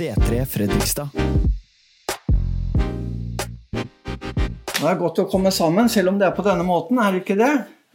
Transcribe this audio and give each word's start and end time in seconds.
C3 0.00 0.44
Fredrikstad. 0.48 1.08
Det 4.80 4.86
er 4.88 4.96
godt 4.96 5.18
å 5.20 5.26
komme 5.28 5.50
sammen, 5.52 5.90
selv 5.92 6.14
om 6.14 6.20
det 6.20 6.24
er 6.24 6.32
på 6.32 6.44
denne 6.46 6.64
måten, 6.64 6.96
er 6.96 7.12
det 7.12 7.20
ikke 7.20 7.36
det? 7.36 7.50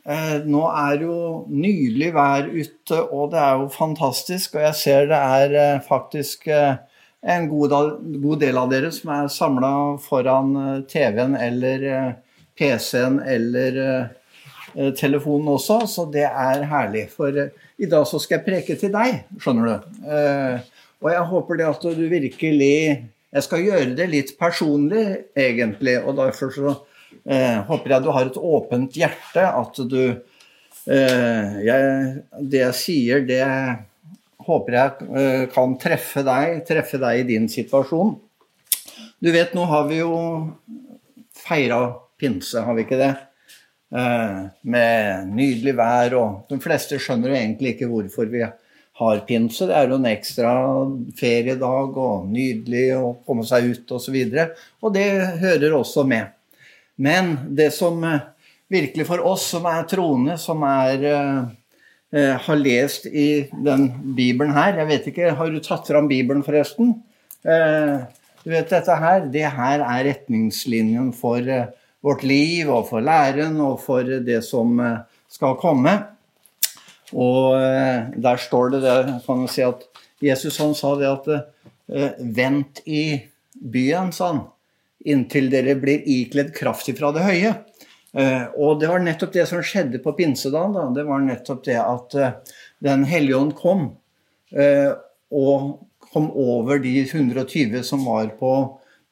Eh, 0.05 0.35
nå 0.45 0.67
er 0.69 1.01
jo 1.01 1.15
nydelig 1.49 2.11
vær 2.13 2.45
ute, 2.45 2.99
og 3.09 3.31
det 3.31 3.39
er 3.41 3.55
jo 3.57 3.71
fantastisk. 3.73 4.53
Og 4.53 4.67
jeg 4.67 4.77
ser 4.83 5.09
det 5.09 5.17
er 5.39 5.55
eh, 5.63 5.81
faktisk 5.87 6.45
eh, 6.53 6.77
en 7.25 7.49
god, 7.49 7.73
del 8.43 8.61
av 8.61 8.69
dere 8.69 8.93
som 8.93 9.09
er 9.15 9.33
samla 9.33 9.73
foran 10.05 10.53
TV-en 10.85 11.33
eller 11.41 11.87
PC-en 12.53 13.17
eller 13.25 13.81
telefonen 14.93 15.49
også, 15.55 15.79
så 15.89 16.05
det 16.13 16.27
er 16.29 16.69
herlig. 16.69 17.07
For 17.17 17.33
i 17.33 17.89
dag 17.89 18.05
så 18.05 18.21
skal 18.21 18.43
jeg 18.43 18.45
preke 18.51 18.77
til 18.77 18.93
deg, 18.93 19.23
skjønner 19.41 19.73
du. 19.73 20.69
Og 21.05 21.11
jeg 21.13 21.29
håper 21.29 21.59
det 21.59 21.67
at 21.69 21.83
du 21.93 22.05
virkelig 22.09 22.77
Jeg 23.35 23.43
skal 23.43 23.65
gjøre 23.65 23.95
det 23.97 24.05
litt 24.09 24.31
personlig, 24.39 25.27
egentlig. 25.37 25.99
Og 26.01 26.15
derfor 26.17 26.53
så 26.55 26.69
eh, 27.27 27.59
håper 27.67 27.91
jeg 27.91 28.05
du 28.05 28.13
har 28.15 28.29
et 28.29 28.39
åpent 28.39 28.95
hjerte. 28.95 29.43
At 29.43 29.81
du 29.91 29.99
eh, 30.07 31.57
jeg, 31.67 32.23
Det 32.39 32.61
jeg 32.63 32.77
sier, 32.79 33.25
det 33.27 33.43
håper 34.45 34.77
jeg 34.77 35.09
eh, 35.19 35.43
kan 35.51 35.75
treffe 35.81 36.23
deg, 36.25 36.63
treffe 36.65 37.01
deg 37.01 37.21
i 37.21 37.27
din 37.33 37.49
situasjon. 37.51 38.15
Du 39.21 39.31
vet, 39.33 39.53
nå 39.57 39.65
har 39.67 39.87
vi 39.89 39.99
jo 39.99 40.15
feira 41.35 41.79
pinse, 42.19 42.61
har 42.61 42.77
vi 42.77 42.85
ikke 42.85 42.99
det? 43.01 43.13
Eh, 43.95 44.43
med 44.69 45.33
nydelig 45.33 45.75
vær, 45.77 46.17
og 46.19 46.51
de 46.51 46.59
fleste 46.61 46.99
skjønner 47.01 47.33
jo 47.33 47.39
egentlig 47.41 47.75
ikke 47.75 47.89
hvorfor 47.91 48.31
vi 48.31 48.45
har 48.45 48.55
har 48.95 49.19
pinse. 49.27 49.67
Det 49.67 49.75
er 49.75 49.91
jo 49.91 49.97
en 49.99 50.07
ekstra 50.07 50.53
feriedag 51.19 51.97
og 51.99 52.29
nydelig 52.31 52.85
å 52.95 53.11
komme 53.27 53.43
seg 53.47 53.73
ut 53.73 53.91
osv. 53.97 54.15
Og, 54.15 54.31
så 54.31 54.47
og 54.85 54.95
det 54.95 55.07
hører 55.41 55.75
også 55.75 56.05
med. 56.07 56.31
Men 56.95 57.33
det 57.57 57.73
som 57.75 57.99
eh, 58.07 58.23
virkelig 58.71 59.07
for 59.09 59.23
oss 59.27 59.49
som 59.51 59.67
er 59.67 59.83
troende, 59.89 60.37
som 60.39 60.63
er, 60.65 61.03
uh, 62.15 62.35
har 62.45 62.61
lest 62.61 63.05
i 63.05 63.45
den 63.51 63.89
bibelen 64.15 64.55
her 64.55 64.79
Jeg 64.79 64.87
vet 64.89 65.09
ikke, 65.11 65.33
Har 65.35 65.51
du 65.51 65.59
tatt 65.59 65.87
fram 65.87 66.07
Bibelen, 66.07 66.43
forresten? 66.43 66.95
Du 67.43 68.49
vet 68.49 68.71
dette 68.71 68.95
her, 68.97 69.27
Det 69.29 69.43
her 69.43 69.83
er 69.83 70.07
retningslinjen 70.07 71.11
for 71.13 71.43
vårt 72.05 72.23
liv 72.23 72.71
og 72.71 72.87
for 72.89 73.05
læren 73.05 73.59
og 73.61 73.77
for 73.83 74.01
det 74.01 74.39
som 74.47 74.79
skal 75.29 75.59
komme. 75.61 75.93
Og 77.15 77.55
eh, 77.57 78.11
der 78.19 78.41
står 78.41 78.75
det 78.75 78.81
det, 78.83 78.95
kan 79.25 79.43
man 79.43 79.51
si 79.51 79.63
at 79.65 79.85
Jesus 80.23 80.59
han 80.59 80.75
sa 80.77 80.95
det 80.99 81.07
at 81.11 81.31
eh, 81.31 82.11
Vent 82.35 82.81
i 82.89 83.21
byen, 83.55 84.11
sa 84.15 84.33
han, 84.33 84.43
inntil 85.05 85.51
dere 85.53 85.77
blir 85.79 86.03
ikledd 86.09 86.51
kraft 86.55 86.89
ifra 86.91 87.13
det 87.15 87.23
høye. 87.23 87.53
Eh, 88.15 88.45
og 88.59 88.81
det 88.81 88.89
var 88.91 89.03
nettopp 89.03 89.35
det 89.35 89.45
som 89.47 89.63
skjedde 89.63 90.01
på 90.03 90.15
pinsedagen. 90.17 90.75
Da. 90.75 90.87
Det 90.97 91.05
var 91.07 91.23
nettopp 91.23 91.63
det 91.67 91.79
at 91.81 92.17
Den 92.83 93.05
hellige 93.07 93.37
ånd 93.37 93.53
kom, 93.55 93.85
og 95.31 95.61
kom 96.11 96.25
over 96.35 96.81
de 96.83 96.91
120 97.01 97.79
som 97.87 98.03
var 98.05 98.27
på 98.39 98.51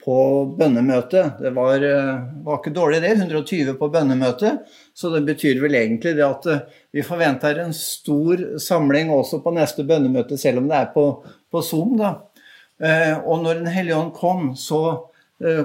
på 0.04 0.18
bønnemøtet. 0.60 1.40
Det 1.40 1.52
var, 1.56 1.84
eh, 1.84 2.24
var, 2.44 2.60
ikke 2.60 2.74
dårlig, 2.76 3.02
det. 3.02 3.14
120 3.18 3.78
på 3.80 3.90
bønnemøtet. 3.94 4.68
Så 4.94 5.10
det 5.14 5.24
betyr 5.28 5.62
vel 5.64 5.76
egentlig 5.80 6.16
det 6.18 6.26
at 6.28 6.46
eh, 6.52 6.66
vi 6.92 7.06
forventer 7.06 7.62
en 7.64 7.74
stor 7.74 8.60
samling 8.60 9.12
også 9.14 9.42
på 9.44 9.56
neste 9.56 9.86
bønnemøte, 9.88 10.38
selv 10.38 10.64
om 10.64 10.70
det 10.70 10.80
er 10.80 10.92
på, 10.96 11.08
på 11.52 11.64
Zoom. 11.64 11.96
da. 12.02 12.14
Eh, 12.84 13.16
og 13.24 13.44
når 13.44 13.64
Den 13.64 13.72
hellige 13.72 13.98
ånd 13.98 14.14
kom, 14.14 14.54
så 14.56 15.10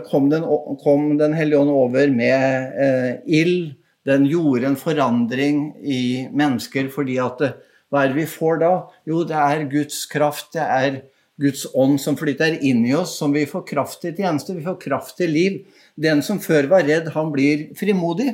kom 0.09 0.27
Den, 0.31 0.43
kom 0.83 1.19
den 1.21 1.35
hellige 1.37 1.59
ånd 1.61 1.71
over 1.71 2.09
med 2.11 2.73
eh, 2.83 3.13
ild. 3.27 3.77
Den 4.09 4.25
gjorde 4.27 4.67
en 4.67 4.81
forandring 4.81 5.69
i 5.85 6.27
mennesker 6.33 6.89
fordi 6.91 7.19
at 7.23 7.43
hva 7.89 8.03
er 8.03 8.11
det 8.11 8.19
vi 8.19 8.27
får 8.29 8.59
da? 8.61 8.73
Jo, 9.09 9.23
det 9.29 9.37
er 9.37 9.69
Guds 9.71 10.05
kraft. 10.11 10.53
det 10.57 10.65
er 10.65 10.99
Guds 11.39 11.67
ånd 11.75 12.01
som 12.03 12.17
flytter 12.19 12.59
inn 12.67 12.83
i 12.87 12.95
oss, 12.99 13.17
som 13.19 13.33
vi 13.35 13.47
får 13.47 13.67
kraft 13.69 14.03
til 14.03 14.17
tjeneste, 14.19 14.57
vi 14.59 14.67
får 14.67 14.81
kraft 14.83 15.17
til 15.21 15.31
liv. 15.31 15.59
Den 15.95 16.23
som 16.27 16.41
før 16.43 16.71
var 16.73 16.87
redd, 16.89 17.13
han 17.15 17.31
blir 17.35 17.69
frimodig. 17.79 18.33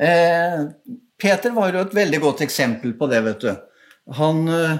Eh, 0.00 0.64
Peter 1.20 1.54
var 1.54 1.74
jo 1.74 1.84
et 1.84 1.94
veldig 1.94 2.20
godt 2.22 2.42
eksempel 2.46 2.94
på 2.98 3.10
det, 3.10 3.20
vet 3.26 3.44
du. 3.44 3.52
Han 4.18 4.46
eh, 4.50 4.78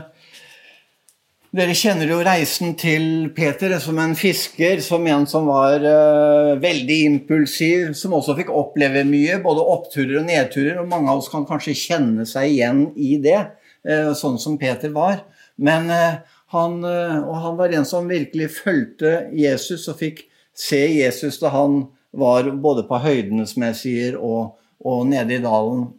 Dere 1.51 1.75
kjenner 1.75 2.07
jo 2.07 2.21
reisen 2.23 2.77
til 2.79 3.05
Peter 3.35 3.73
som 3.83 3.97
en 3.99 4.13
fisker, 4.15 4.79
som 4.87 5.03
en 5.11 5.25
som 5.27 5.49
var 5.51 5.83
eh, 5.83 6.51
veldig 6.63 6.99
impulsiv, 7.09 7.89
som 7.99 8.15
også 8.15 8.37
fikk 8.39 8.53
oppleve 8.55 9.03
mye, 9.09 9.41
både 9.43 9.65
oppturer 9.73 10.21
og 10.21 10.29
nedturer. 10.29 10.79
og 10.79 10.87
Mange 10.93 11.11
av 11.11 11.19
oss 11.19 11.31
kan 11.33 11.49
kanskje 11.49 11.75
kjenne 11.75 12.27
seg 12.31 12.53
igjen 12.53 12.85
i 12.95 13.17
det, 13.19 13.41
uh, 13.83 14.13
sånn 14.15 14.39
som 14.39 14.61
Peter 14.63 14.95
var. 14.95 15.25
Men 15.59 15.91
uh, 15.91 16.23
han, 16.51 16.85
eh, 16.85 17.19
og 17.23 17.37
han 17.45 17.59
var 17.61 17.75
en 17.75 17.87
som 17.87 18.11
virkelig 18.11 18.51
fulgte 18.57 19.29
Jesus 19.37 19.87
og 19.91 20.01
fikk 20.01 20.25
se 20.57 20.81
Jesus 20.97 21.39
da 21.39 21.53
han 21.55 21.85
var 22.11 22.49
både 22.59 22.83
på 22.89 22.99
høydene, 22.99 23.47
som 23.47 23.69
jeg 23.69 23.77
sier, 23.79 24.17
og, 24.19 24.57
og 24.83 25.05
nede 25.07 25.37
i 25.37 25.45
dalen. 25.45 25.93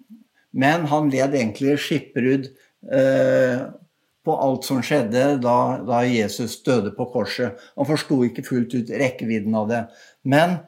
Men 0.52 0.90
han 0.92 1.08
led 1.12 1.38
egentlig 1.38 1.78
skipbrudd 1.80 2.50
eh, 2.92 3.62
på 4.26 4.36
alt 4.44 4.68
som 4.68 4.82
skjedde 4.84 5.38
da, 5.42 5.56
da, 5.88 6.02
Jesus 6.06 6.58
døde 6.66 6.92
på 6.98 7.08
korset. 7.14 7.56
Han 7.80 7.88
forsto 7.88 8.20
ikke 8.28 8.46
fullt 8.46 8.76
ut 8.76 8.92
rekkevidden 8.92 9.56
av 9.58 9.72
det. 9.72 9.82
Men 10.28 10.60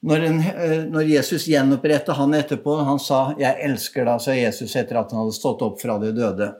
når, 0.00 0.26
en, 0.30 0.40
eh, 0.40 0.78
når 0.88 1.12
Jesus 1.12 1.44
gjenoppretta 1.50 2.16
han 2.16 2.34
etterpå, 2.40 2.80
han 2.88 2.98
sa 2.98 3.34
'Jeg 3.36 3.68
elsker 3.68 4.08
deg', 4.08 4.24
sa 4.24 4.32
Jesus 4.32 4.76
etter 4.76 4.96
at 4.96 5.12
han 5.12 5.20
hadde 5.20 5.36
stått 5.36 5.62
opp 5.62 5.80
fra 5.80 5.98
de 6.00 6.16
døde. 6.16 6.54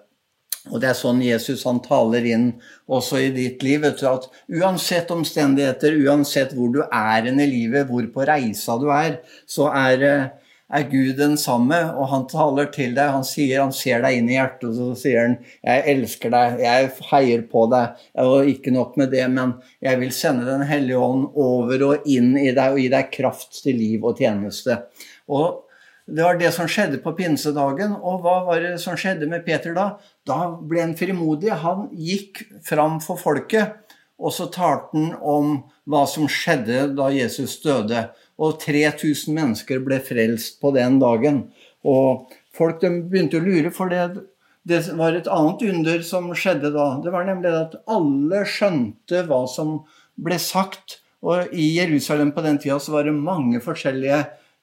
Og 0.69 0.77
det 0.83 0.91
er 0.91 0.99
sånn 0.99 1.23
Jesus 1.25 1.63
han 1.65 1.81
taler 1.81 2.27
inn 2.29 2.51
også 2.91 3.23
i 3.23 3.31
ditt 3.33 3.63
liv. 3.65 3.81
vet 3.81 4.01
du, 4.01 4.07
at 4.11 4.29
Uansett 4.61 5.11
omstendigheter, 5.15 5.97
uansett 6.05 6.53
hvor 6.57 6.69
du 6.75 6.83
er 6.85 7.31
i 7.31 7.47
livet, 7.49 7.89
hvor 7.89 8.05
på 8.13 8.27
reisa 8.29 8.77
du 8.81 8.91
er, 8.93 9.23
så 9.49 9.71
er, 9.73 10.03
eh, 10.05 10.27
er, 10.69 10.85
Gud 10.91 11.17
den 11.17 11.39
samme. 11.41 11.79
Og 11.97 12.11
han 12.13 12.27
taler 12.29 12.69
til 12.75 12.93
deg. 12.95 13.09
Han 13.17 13.25
sier, 13.25 13.63
han 13.63 13.73
ser 13.73 14.05
deg 14.05 14.19
inn 14.19 14.29
i 14.29 14.37
hjertet, 14.37 14.69
og 14.69 14.77
så 14.77 15.01
sier 15.01 15.21
han 15.23 15.39
'Jeg 15.65 15.83
elsker 15.95 16.31
deg. 16.31 16.61
Jeg 16.61 16.93
heier 17.11 17.43
på 17.43 17.65
deg.' 17.71 17.97
Og 18.21 18.45
ikke 18.45 18.71
nok 18.71 18.99
med 18.99 19.11
det, 19.11 19.31
men 19.31 19.55
jeg 19.81 19.99
vil 19.99 20.13
sende 20.13 20.45
Den 20.45 20.67
hellige 20.67 20.99
ånd 20.99 21.33
over 21.35 21.83
og 21.89 22.07
inn 22.07 22.37
i 22.37 22.53
deg 22.53 22.73
og 22.73 22.79
gi 22.79 22.89
deg 22.89 23.11
kraft 23.11 23.63
til 23.63 23.77
liv 23.77 24.05
og 24.05 24.19
tjeneste. 24.19 24.85
Og 25.29 25.65
det 26.11 26.25
var 26.25 26.39
det 26.39 26.51
som 26.55 26.69
skjedde 26.71 26.99
på 27.05 27.13
pinsedagen. 27.15 27.95
Og 27.95 28.25
hva 28.25 28.41
var 28.49 28.63
det 28.63 28.79
som 28.83 28.97
skjedde 28.99 29.29
med 29.31 29.45
Peter 29.47 29.75
da? 29.77 29.93
Da 30.29 30.51
ble 30.53 30.83
han 30.85 30.97
frimodig. 30.99 31.53
Han 31.63 31.89
gikk 31.97 32.43
fram 32.67 32.99
for 33.05 33.21
folket, 33.21 33.77
og 34.21 34.35
så 34.37 34.51
talte 34.53 34.93
han 34.97 35.15
om 35.21 35.55
hva 35.91 36.05
som 36.09 36.29
skjedde 36.31 36.91
da 36.99 37.09
Jesus 37.15 37.59
døde. 37.65 38.09
Og 38.41 38.61
3000 38.63 39.37
mennesker 39.37 39.81
ble 39.85 40.01
frelst 40.05 40.61
på 40.61 40.73
den 40.77 40.99
dagen. 41.01 41.47
Og 41.85 42.31
folk 42.57 42.83
begynte 42.85 43.41
å 43.41 43.45
lure, 43.45 43.73
for 43.73 43.93
det, 43.93 44.25
det 44.69 44.83
var 44.97 45.17
et 45.17 45.29
annet 45.31 45.65
under 45.73 46.05
som 46.07 46.29
skjedde 46.37 46.73
da. 46.77 46.91
Det 47.05 47.13
var 47.13 47.29
nemlig 47.29 47.53
at 47.57 47.79
alle 47.91 48.45
skjønte 48.49 49.25
hva 49.29 49.45
som 49.49 49.81
ble 50.21 50.41
sagt. 50.41 51.01
Og 51.21 51.53
i 51.53 51.75
Jerusalem 51.77 52.33
på 52.33 52.45
den 52.45 52.61
tida 52.61 52.79
så 52.81 52.97
var 52.97 53.09
det 53.09 53.17
mange 53.17 53.61
forskjellige 53.65 54.23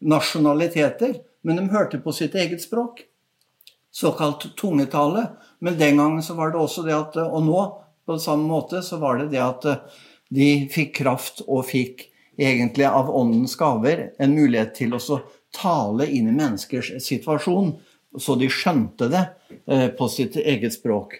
nasjonaliteter 0.10 1.18
men 1.48 1.56
de 1.56 1.70
hørte 1.72 2.00
på 2.04 2.12
sitt 2.12 2.36
eget 2.36 2.60
språk. 2.60 3.06
Såkalt 3.92 4.50
tungetale. 4.60 5.30
Men 5.60 5.78
den 5.80 5.98
gangen 5.98 6.24
så 6.24 6.36
var 6.38 6.52
det 6.54 6.62
også 6.62 6.84
det 6.86 6.96
at 6.96 7.18
Og 7.24 7.42
nå, 7.46 7.64
på 8.08 8.20
samme 8.22 8.48
måte, 8.48 8.84
så 8.86 9.00
var 9.02 9.18
det 9.20 9.32
det 9.34 9.42
at 9.44 9.66
de 10.34 10.68
fikk 10.72 10.96
kraft 11.02 11.42
og 11.48 11.66
fikk 11.70 12.08
egentlig 12.38 12.86
av 12.86 13.10
åndens 13.16 13.56
gaver 13.58 14.12
en 14.22 14.36
mulighet 14.36 14.76
til 14.78 14.94
å 14.96 15.02
tale 15.56 16.08
inn 16.12 16.30
i 16.30 16.36
menneskers 16.36 16.92
situasjon, 17.04 17.74
så 18.18 18.36
de 18.40 18.50
skjønte 18.52 19.10
det 19.12 19.24
eh, 19.66 19.88
på 19.94 20.08
sitt 20.12 20.38
eget 20.38 20.76
språk. 20.76 21.18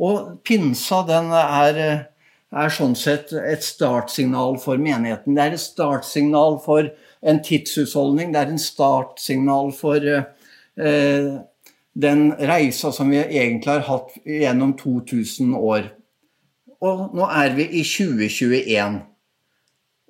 Og 0.00 0.38
pinsa, 0.46 1.02
den 1.08 1.32
er, 1.36 1.80
er 2.50 2.72
sånn 2.72 2.96
sett 2.96 3.34
et 3.36 3.64
startsignal 3.64 4.56
for 4.62 4.80
menigheten. 4.80 5.36
Det 5.36 5.44
er 5.44 5.56
et 5.56 5.62
startsignal 5.62 6.60
for 6.64 6.88
en 7.20 7.42
tidshusholdning. 7.44 8.32
Det 8.32 8.40
er 8.40 8.54
en 8.54 8.62
startsignal 8.62 9.74
for 9.76 10.06
eh, 10.06 11.32
den 11.94 12.32
reisa 12.32 12.92
som 12.92 13.10
vi 13.10 13.18
egentlig 13.18 13.72
har 13.72 13.86
hatt 13.88 14.14
gjennom 14.24 14.74
2000 14.78 15.54
år. 15.58 15.90
Og 16.80 17.16
nå 17.16 17.26
er 17.28 17.56
vi 17.56 17.66
i 17.80 17.82
2021. 17.84 19.00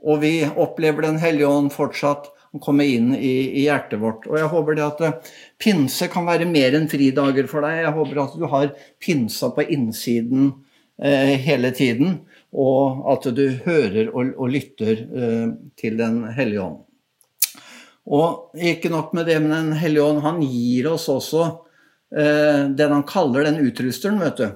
Og 0.00 0.20
vi 0.22 0.34
opplever 0.48 1.08
Den 1.08 1.18
hellige 1.20 1.48
ånd 1.48 1.72
fortsatt 1.74 2.30
å 2.50 2.58
komme 2.62 2.86
inn 2.88 3.12
i, 3.14 3.60
i, 3.60 3.64
hjertet 3.66 4.00
vårt. 4.02 4.26
Og 4.26 4.38
jeg 4.38 4.50
håper 4.50 4.76
det 4.76 4.86
at 4.86 5.02
uh, 5.04 5.34
pinse 5.60 6.08
kan 6.10 6.26
være 6.26 6.48
mer 6.50 6.74
enn 6.78 6.88
fridager 6.90 7.46
for 7.50 7.66
deg. 7.66 7.84
Jeg 7.84 7.94
håper 7.94 8.22
at 8.24 8.36
du 8.38 8.46
har 8.50 8.72
pinsa 9.02 9.52
på 9.54 9.66
innsiden 9.70 10.50
eh, 10.98 11.36
hele 11.38 11.70
tiden, 11.76 12.20
og 12.50 13.04
at 13.12 13.28
du 13.36 13.44
hører 13.66 14.10
og, 14.10 14.34
og 14.34 14.50
lytter 14.50 15.04
eh, 15.06 15.48
til 15.78 15.98
Den 16.00 16.24
hellige 16.34 16.64
ånd. 16.64 16.80
Og 18.10 18.56
ikke 18.56 18.90
nok 18.90 19.12
med 19.14 19.30
det, 19.30 19.38
men 19.42 19.54
Den 19.54 19.72
hellige 19.78 20.08
ånd 20.10 20.24
han 20.24 20.42
gir 20.42 20.90
oss 20.96 21.06
også 21.12 21.44
eh, 21.46 21.58
den 22.10 22.90
han 22.90 23.04
kaller 23.06 23.44
den 23.46 23.60
utrusteren, 23.62 24.18
vet 24.18 24.40
du. 24.40 24.48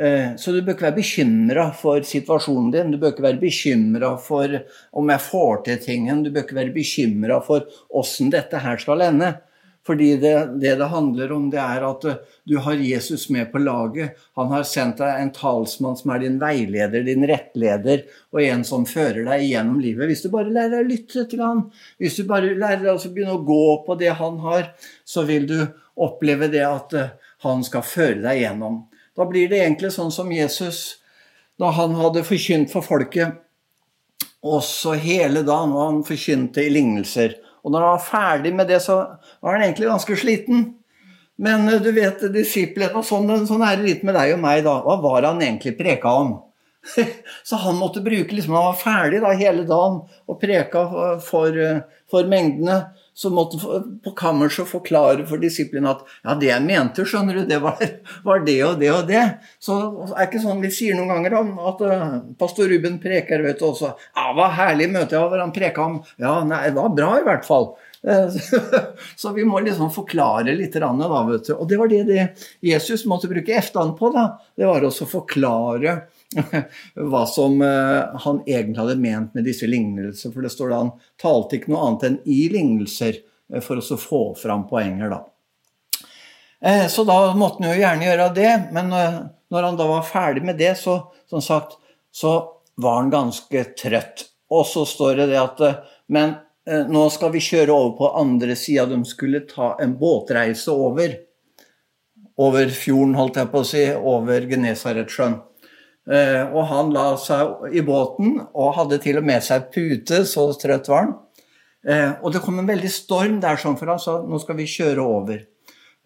Eh, 0.00 0.36
så 0.36 0.52
du 0.52 0.60
bør 0.60 0.74
ikke 0.74 0.90
være 0.90 0.98
bekymra 0.98 1.70
for 1.76 2.04
situasjonen 2.04 2.68
din, 2.74 2.92
du 2.92 3.00
bør 3.00 3.14
ikke 3.14 3.24
være 3.30 3.40
bekymra 3.40 4.12
for 4.20 4.58
om 4.92 5.12
jeg 5.12 5.24
får 5.24 5.62
til 5.68 5.82
tingen, 5.86 6.22
du 6.24 6.28
bør 6.34 6.44
ikke 6.44 6.58
være 6.58 6.74
bekymra 6.74 7.38
for 7.44 7.64
åssen 7.96 8.32
dette 8.34 8.60
her 8.60 8.82
skal 8.82 9.06
ende. 9.08 9.36
Fordi 9.86 10.16
det, 10.18 10.32
det, 10.58 10.72
det 10.80 10.88
handler 10.90 11.30
om, 11.32 11.44
det 11.48 11.60
er 11.62 11.84
at 11.86 12.04
eh, 12.10 12.18
du 12.44 12.56
har 12.60 12.82
Jesus 12.82 13.28
med 13.32 13.48
på 13.52 13.62
laget. 13.62 14.18
Han 14.36 14.50
har 14.52 14.66
sendt 14.68 15.00
deg 15.00 15.22
en 15.22 15.32
talsmann 15.32 15.96
som 15.96 16.12
er 16.12 16.24
din 16.26 16.36
veileder, 16.42 17.06
din 17.06 17.24
rettleder, 17.30 18.04
og 18.34 18.42
en 18.42 18.66
som 18.68 18.84
fører 18.90 19.22
deg 19.30 19.46
gjennom 19.46 19.78
livet. 19.80 20.10
Hvis 20.10 20.26
du 20.26 20.28
bare 20.34 20.52
lærer 20.52 20.74
deg 20.74 20.82
å 20.82 20.90
lytte 20.90 21.24
til 21.30 21.44
han, 21.46 21.64
hvis 22.02 22.18
du 22.18 22.26
bare 22.28 22.52
lærer 22.52 22.84
deg 22.84 22.92
å 22.92 23.14
begynne 23.14 23.38
å 23.38 23.46
gå 23.46 23.64
på 23.86 23.96
det 24.02 24.12
han 24.20 24.42
har, 24.44 24.72
så 25.08 25.24
vil 25.30 25.48
du 25.48 25.58
oppleve 25.96 26.48
det 26.52 26.64
at 26.66 26.94
eh, 26.96 27.10
han 27.46 27.64
skal 27.66 27.84
føre 27.86 28.20
deg 28.24 28.42
gjennom. 28.42 28.84
Da 29.16 29.26
blir 29.28 29.48
det 29.50 29.62
egentlig 29.62 29.92
sånn 29.94 30.12
som 30.12 30.32
Jesus 30.32 31.02
da 31.60 31.70
han 31.72 31.96
hadde 31.96 32.24
forkynt 32.26 32.72
for 32.72 32.84
folket, 32.84 33.42
også 34.46 34.92
hele 35.00 35.40
dagen, 35.46 35.72
og 35.72 35.80
han 35.80 36.02
forkynte 36.06 36.62
i 36.62 36.72
lignelser. 36.72 37.38
Og 37.64 37.72
når 37.72 37.82
han 37.82 37.94
var 37.96 38.04
ferdig 38.04 38.52
med 38.54 38.68
det, 38.70 38.82
så 38.84 38.98
var 39.42 39.56
han 39.56 39.64
egentlig 39.64 39.88
ganske 39.88 40.18
sliten. 40.20 40.66
Men 41.42 41.68
eh, 41.68 41.80
du 41.82 41.90
vet, 41.96 42.22
disiplene 42.34 43.00
og 43.00 43.06
sånn, 43.06 43.32
sånn 43.48 43.64
er 43.66 43.80
det 43.80 43.88
litt 43.88 44.04
med 44.06 44.16
deg 44.18 44.36
og 44.36 44.42
meg, 44.44 44.62
da. 44.66 44.78
Hva 44.84 44.98
var 45.02 45.30
han 45.30 45.42
egentlig 45.42 45.74
preka 45.80 46.12
om? 46.22 46.36
Så 47.48 47.58
han 47.64 47.80
måtte 47.80 48.04
bruke 48.04 48.30
liksom, 48.30 48.54
Han 48.54 48.68
var 48.68 48.76
ferdig 48.78 49.18
da 49.24 49.32
hele 49.34 49.64
dagen 49.66 50.04
og 50.06 50.36
preka 50.38 50.84
for, 51.24 51.56
eh, 51.58 51.82
for 52.10 52.28
mengdene 52.30 52.84
så 53.16 53.30
måtte 53.32 53.56
på 54.04 54.10
kammerset 54.16 54.68
forklare 54.68 55.24
for 55.28 55.40
disiplene 55.40 55.94
at 55.94 56.02
ja, 56.20 56.34
det 56.36 56.50
jeg 56.50 56.64
mente, 56.66 57.06
skjønner 57.08 57.38
du, 57.38 57.44
det 57.48 57.62
var, 57.64 57.80
var, 58.26 58.42
det 58.44 58.56
og 58.66 58.74
det 58.82 58.90
og 58.92 59.08
det. 59.08 59.22
Så 59.62 59.78
det 60.02 60.10
er 60.12 60.28
ikke 60.28 60.42
sånn 60.42 60.60
vi 60.60 60.72
sier 60.76 60.98
noen 60.98 61.14
ganger 61.14 61.38
om 61.38 61.54
at 61.70 61.80
uh, 61.88 62.18
pastor 62.36 62.68
Ruben 62.68 62.98
preker 63.00 63.40
vet 63.46 63.62
du 63.62 63.70
også. 63.70 63.94
Ja, 64.12 64.28
hva 64.36 64.50
herlig 64.58 64.90
møte, 64.92 65.16
jeg 65.16 65.32
var, 65.32 65.40
han 65.40 65.54
preka 65.56 65.86
om. 65.88 65.96
Ja, 66.20 66.42
nei, 66.44 66.66
det 66.68 66.76
var 66.76 66.92
bra 66.98 67.14
i 67.22 67.24
hvert 67.24 67.48
fall. 67.48 67.70
Så 69.16 69.32
vi 69.32 69.48
må 69.48 69.64
liksom 69.64 69.88
forklare 69.94 70.52
litt, 70.54 70.76
da, 70.76 70.92
vet 71.30 71.48
du. 71.48 71.54
Og 71.56 71.64
det 71.72 71.80
var 71.80 71.90
det, 71.90 72.04
det 72.10 72.28
Jesus 72.60 73.06
måtte 73.08 73.32
bruke 73.32 73.56
eftan 73.56 73.96
på. 73.96 74.12
da. 74.12 74.28
Det 74.52 74.68
var 74.68 74.84
også 74.84 75.08
å 75.08 75.14
forklare 75.16 75.96
hva 76.94 77.26
som 77.26 77.60
uh, 77.62 78.16
han 78.24 78.42
egentlig 78.46 78.80
hadde 78.80 78.98
ment 79.00 79.34
med 79.34 79.46
disse 79.46 79.68
lignelser. 79.68 80.32
For 80.34 80.44
det 80.44 80.52
står 80.52 80.72
da 80.72 80.82
han 80.82 80.92
talte 81.20 81.58
ikke 81.58 81.72
noe 81.72 81.86
annet 81.86 82.06
enn 82.08 82.20
i 82.24 82.40
lignelser 82.52 83.20
uh, 83.20 83.60
for 83.64 83.80
å 83.80 84.00
få 84.00 84.22
fram 84.40 84.66
poenger, 84.68 85.12
da. 85.12 85.22
Uh, 86.66 86.86
så 86.90 87.04
da 87.06 87.18
måtte 87.38 87.62
han 87.62 87.72
jo 87.72 87.82
gjerne 87.82 88.08
gjøre 88.08 88.30
det, 88.36 88.52
men 88.74 88.90
når 88.90 89.68
han 89.68 89.78
da 89.78 89.90
var 89.90 90.08
ferdig 90.08 90.42
med 90.46 90.58
det, 90.58 90.74
så, 90.80 90.98
som 91.30 91.44
sagt, 91.44 91.78
så 92.14 92.38
var 92.82 93.00
han 93.02 93.12
ganske 93.12 93.68
trøtt. 93.78 94.26
Og 94.52 94.66
så 94.68 94.84
står 94.86 95.22
det 95.22 95.30
det 95.32 95.38
at 95.40 95.62
Men 96.12 96.36
nå 96.86 97.00
skal 97.10 97.32
vi 97.34 97.40
kjøre 97.42 97.74
over 97.74 97.96
på 97.98 98.10
andre 98.20 98.54
sida. 98.58 98.84
De 98.86 99.00
skulle 99.06 99.40
ta 99.48 99.72
en 99.82 99.96
båtreise 99.98 100.70
over. 100.70 101.16
Over 102.38 102.70
fjorden, 102.70 103.16
holdt 103.18 103.40
jeg 103.40 103.50
på 103.50 103.62
å 103.62 103.66
si. 103.66 103.82
Over 103.96 104.46
Genesaretsjøen. 104.50 105.38
Eh, 106.06 106.44
og 106.54 106.68
han 106.70 106.92
la 106.94 107.08
seg 107.18 107.74
i 107.74 107.82
båten 107.82 108.36
og 108.44 108.76
hadde 108.76 109.00
til 109.02 109.18
og 109.18 109.26
med 109.26 109.42
seg 109.42 109.68
pute, 109.74 110.22
så 110.28 110.46
trøtt 110.54 110.90
var 110.92 111.02
han. 111.02 111.14
Eh, 111.86 112.12
og 112.22 112.34
det 112.34 112.42
kom 112.44 112.60
en 112.62 112.68
veldig 112.68 112.90
storm 112.90 113.40
der, 113.42 113.58
sånn, 113.58 113.78
for 113.78 113.90
han 113.90 114.02
sa 114.02 114.20
nå 114.22 114.38
skal 114.42 114.58
vi 114.60 114.68
kjøre 114.70 115.02
over. 115.02 115.44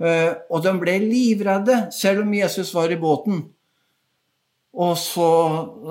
Eh, 0.00 0.32
og 0.49 0.64
de 0.64 0.75
ble 0.81 0.97
livredde, 1.05 1.82
selv 1.93 2.25
om 2.25 2.37
Jesus 2.37 2.73
var 2.76 2.93
i 2.93 3.00
båten. 3.00 3.44
Og 4.81 4.94
så 4.97 5.29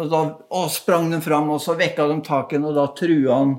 da, 0.09 0.23
og 0.55 0.69
sprang 0.73 1.09
de 1.11 1.19
fram, 1.21 1.51
og 1.53 1.61
så 1.61 1.75
vekka 1.77 2.07
de 2.09 2.21
taken, 2.25 2.65
og 2.69 2.77
da 2.77 2.87
trua 2.97 3.41
han 3.41 3.57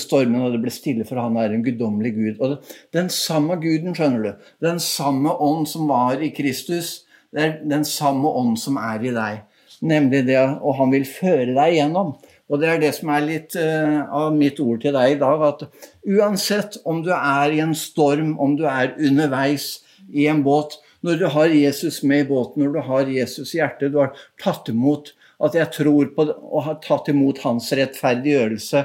stormen, 0.00 0.40
og 0.40 0.54
det 0.54 0.62
ble 0.62 0.72
stille, 0.72 1.06
for 1.06 1.20
han 1.20 1.36
er 1.38 1.52
en 1.52 1.64
guddommelig 1.64 2.14
gud. 2.16 2.42
Og 2.42 2.76
den 2.96 3.10
samme 3.12 3.58
guden, 3.62 3.94
skjønner 3.94 4.24
du, 4.24 4.46
den 4.64 4.80
samme 4.82 5.34
ånd 5.44 5.68
som 5.70 5.90
var 5.90 6.22
i 6.24 6.32
Kristus, 6.34 7.02
det 7.34 7.42
er 7.42 7.58
den 7.68 7.84
samme 7.86 8.30
ånd 8.30 8.56
som 8.62 8.78
er 8.80 9.04
i 9.04 9.12
deg. 9.14 9.42
Nemlig 9.82 10.24
det, 10.28 10.38
og 10.62 10.78
han 10.78 10.92
vil 10.94 11.06
føre 11.08 11.50
deg 11.56 11.78
gjennom. 11.78 12.14
Og 12.52 12.60
det 12.60 12.68
er 12.70 12.80
det 12.82 12.92
som 12.96 13.10
er 13.14 13.24
litt 13.24 13.56
uh, 13.56 14.04
av 14.12 14.34
mitt 14.36 14.60
ord 14.62 14.82
til 14.84 14.94
deg 14.94 15.14
i 15.14 15.20
dag, 15.20 15.44
at 15.48 15.64
uansett 16.04 16.78
om 16.84 17.00
du 17.04 17.10
er 17.16 17.54
i 17.54 17.62
en 17.64 17.74
storm, 17.78 18.34
om 18.38 18.54
du 18.58 18.66
er 18.68 18.94
underveis 19.00 19.80
i 20.12 20.28
en 20.30 20.44
båt, 20.44 20.76
når 21.04 21.20
du 21.20 21.26
har 21.32 21.52
Jesus 21.52 22.02
med 22.04 22.24
i 22.24 22.28
båten, 22.28 22.64
når 22.64 22.76
du 22.76 22.80
har 22.86 23.10
Jesus 23.12 23.54
i 23.54 23.60
hjertet, 23.60 23.92
du 23.92 24.00
har 24.00 24.14
tatt 24.40 24.70
imot 24.72 25.12
at 25.44 25.56
jeg 25.58 25.72
tror 25.74 26.12
på 26.14 26.26
og 26.30 26.62
har 26.68 26.78
tatt 26.84 27.10
imot 27.12 27.42
hans 27.44 27.66
rettferdiggjørelse. 27.76 28.84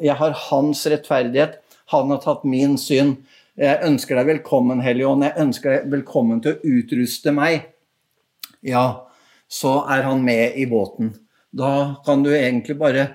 Jeg 0.00 0.16
har 0.20 0.36
hans 0.46 0.86
rettferdighet. 0.88 1.58
Han 1.92 2.12
har 2.14 2.22
tatt 2.22 2.46
min 2.48 2.78
synd. 2.80 3.18
Jeg 3.60 3.82
ønsker 3.84 4.16
deg 4.16 4.28
velkommen, 4.30 4.80
Hellige 4.84 5.10
Ånd. 5.10 5.26
Jeg 5.26 5.42
ønsker 5.42 5.74
deg 5.74 5.92
velkommen 5.92 6.40
til 6.44 6.54
å 6.54 6.76
utruste 6.78 7.34
meg. 7.36 7.66
Ja, 8.64 9.09
så 9.50 9.80
er 9.90 10.06
han 10.06 10.22
med 10.24 10.56
i 10.56 10.66
båten. 10.70 11.14
Da 11.50 12.00
kan 12.06 12.22
du 12.22 12.30
egentlig 12.30 12.78
bare 12.78 13.08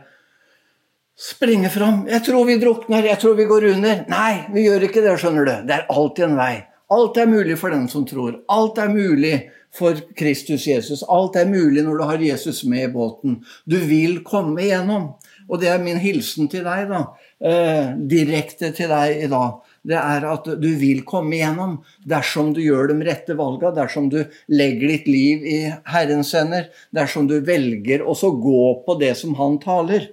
springe 1.16 1.70
fram. 1.70 2.08
'Jeg 2.08 2.24
tror 2.26 2.46
vi 2.46 2.60
drukner, 2.60 3.04
jeg 3.04 3.20
tror 3.20 3.36
vi 3.36 3.48
går 3.48 3.72
under.' 3.74 4.06
Nei, 4.12 4.46
vi 4.54 4.68
gjør 4.68 4.90
ikke 4.90 5.02
det, 5.02 5.20
skjønner 5.20 5.46
du. 5.46 5.54
Det 5.68 5.76
er 5.76 5.86
alltid 5.90 6.26
en 6.26 6.40
vei. 6.40 6.56
Alt 6.92 7.18
er 7.18 7.26
mulig 7.32 7.58
for 7.58 7.70
den 7.70 7.88
som 7.90 8.06
tror. 8.06 8.42
Alt 8.50 8.78
er 8.78 8.92
mulig 8.92 9.50
for 9.74 9.96
Kristus 10.16 10.68
Jesus. 10.68 11.04
Alt 11.10 11.36
er 11.40 11.48
mulig 11.50 11.84
når 11.84 11.98
du 11.98 12.04
har 12.04 12.18
Jesus 12.22 12.64
med 12.64 12.90
i 12.90 12.92
båten. 12.92 13.40
Du 13.66 13.78
vil 13.78 14.22
komme 14.24 14.62
igjennom. 14.62 15.16
Og 15.50 15.62
det 15.62 15.70
er 15.70 15.82
min 15.82 15.98
hilsen 16.02 16.50
til 16.50 16.64
deg, 16.66 16.90
da. 16.90 17.02
Eh, 17.40 17.96
direkte 18.10 18.72
til 18.74 18.90
deg 18.90 19.24
i 19.26 19.30
dag 19.30 19.62
det 19.86 19.98
er 20.00 20.26
at 20.28 20.48
du 20.62 20.68
vil 20.80 21.04
komme 21.06 21.38
igjennom 21.38 21.78
dersom 22.10 22.52
du 22.56 22.62
gjør 22.64 22.90
de 22.90 22.98
rette 23.06 23.36
valga, 23.38 23.72
dersom 23.76 24.10
du 24.10 24.22
legger 24.50 24.96
ditt 24.96 25.10
liv 25.10 25.46
i 25.46 25.60
Herrens 25.92 26.34
hender, 26.38 26.70
dersom 26.96 27.30
du 27.30 27.38
velger 27.46 28.06
å 28.06 28.16
gå 28.16 28.64
på 28.86 28.98
det 29.02 29.14
som 29.20 29.36
Han 29.38 29.60
taler. 29.62 30.10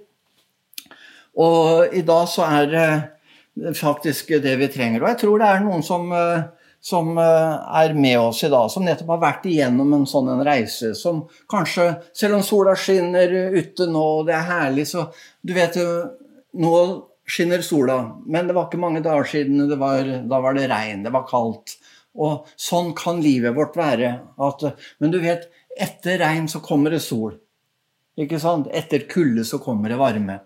Og 1.41 1.93
i 1.95 2.03
dag 2.05 2.27
så 2.29 2.45
er 2.45 2.67
det 2.69 3.77
faktisk 3.79 4.35
det 4.43 4.57
vi 4.61 4.69
trenger. 4.69 5.01
Og 5.01 5.09
jeg 5.13 5.21
tror 5.23 5.41
det 5.41 5.47
er 5.49 5.63
noen 5.65 5.85
som, 5.85 6.11
som 6.81 7.17
er 7.17 7.95
med 7.97 8.19
oss 8.19 8.43
i 8.45 8.51
dag, 8.53 8.69
som 8.69 8.85
nettopp 8.85 9.15
har 9.15 9.23
vært 9.23 9.47
igjennom 9.49 9.95
en 9.97 10.05
sånn 10.09 10.29
en 10.35 10.43
reise 10.45 10.93
som 10.97 11.23
kanskje, 11.49 11.89
selv 12.13 12.37
om 12.37 12.45
sola 12.45 12.75
skinner 12.77 13.33
ute 13.57 13.89
nå 13.89 14.05
og 14.19 14.29
det 14.29 14.37
er 14.37 14.51
herlig, 14.51 14.85
så 14.93 15.07
du 15.41 15.55
vet 15.57 15.81
jo 15.81 15.87
nå 16.61 16.75
skinner 17.29 17.63
sola, 17.63 17.97
men 18.25 18.47
det 18.47 18.55
var 18.57 18.67
ikke 18.67 18.81
mange 18.81 19.03
dager 19.03 19.27
siden 19.29 19.67
var, 19.79 20.07
da 20.27 20.39
var 20.43 20.57
det 20.57 20.67
regn, 20.71 21.05
det 21.05 21.13
var 21.15 21.27
kaldt. 21.29 21.77
Og 22.13 22.49
sånn 22.59 22.91
kan 22.97 23.21
livet 23.23 23.55
vårt 23.57 23.77
være. 23.79 24.11
At, 24.37 24.65
men 25.01 25.13
du 25.13 25.19
vet, 25.23 25.47
etter 25.73 26.19
regn 26.21 26.49
så 26.51 26.61
kommer 26.61 26.93
det 26.93 27.01
sol. 27.01 27.33
Ikke 28.19 28.37
sant? 28.41 28.67
Etter 28.69 29.07
kulde 29.09 29.45
så 29.47 29.57
kommer 29.61 29.89
det 29.89 29.97
varme. 30.01 30.37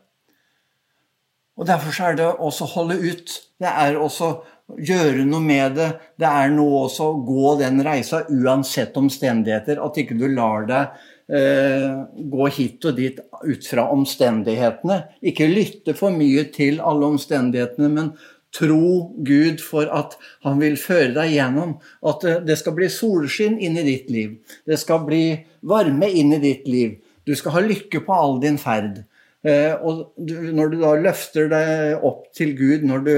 Og 1.57 1.65
Derfor 1.67 1.97
er 2.05 2.15
det 2.15 2.27
også 2.29 2.67
å 2.67 2.73
holde 2.75 2.99
ut. 3.01 3.33
Det 3.59 3.67
er 3.67 3.97
også 3.99 4.29
å 4.29 4.77
gjøre 4.77 5.25
noe 5.27 5.43
med 5.43 5.75
det. 5.79 5.89
Det 6.21 6.29
er 6.29 6.53
noe 6.53 6.85
også 6.85 7.09
å 7.09 7.19
gå 7.25 7.55
den 7.59 7.81
reisa 7.83 8.21
uansett 8.29 8.95
omstendigheter. 8.99 9.81
At 9.83 9.97
ikke 9.99 10.17
du 10.19 10.27
lar 10.29 10.67
deg 10.69 11.07
gå 11.27 12.45
hit 12.55 12.85
og 12.87 12.95
dit 12.95 13.17
ut 13.19 13.65
fra 13.67 13.83
omstendighetene. 13.91 15.01
Ikke 15.27 15.49
lytte 15.51 15.91
for 15.97 16.15
mye 16.15 16.45
til 16.55 16.79
alle 16.79 17.09
omstendighetene, 17.11 17.89
men 17.91 18.13
tro 18.55 19.13
Gud 19.25 19.61
for 19.63 19.89
at 19.93 20.15
han 20.45 20.61
vil 20.61 20.77
føre 20.79 21.11
deg 21.17 21.33
gjennom. 21.35 21.75
At 22.07 22.25
eh, 22.27 22.39
det 22.45 22.57
skal 22.61 22.77
bli 22.77 22.89
solskinn 22.91 23.59
inn 23.63 23.77
i 23.79 23.85
ditt 23.87 24.09
liv. 24.13 24.37
Det 24.67 24.79
skal 24.81 25.03
bli 25.07 25.25
varme 25.67 26.09
inn 26.09 26.33
i 26.37 26.41
ditt 26.43 26.67
liv. 26.69 26.97
Du 27.27 27.35
skal 27.35 27.57
ha 27.57 27.65
lykke 27.65 28.03
på 28.05 28.15
all 28.15 28.39
din 28.43 28.59
ferd. 28.61 29.03
Eh, 29.47 29.73
og 29.75 30.15
når 30.17 30.73
du 30.73 30.79
da 30.81 30.95
løfter 31.01 31.51
deg 31.51 32.05
opp 32.07 32.27
til 32.35 32.55
Gud, 32.57 32.87
når 32.87 33.05
du 33.05 33.15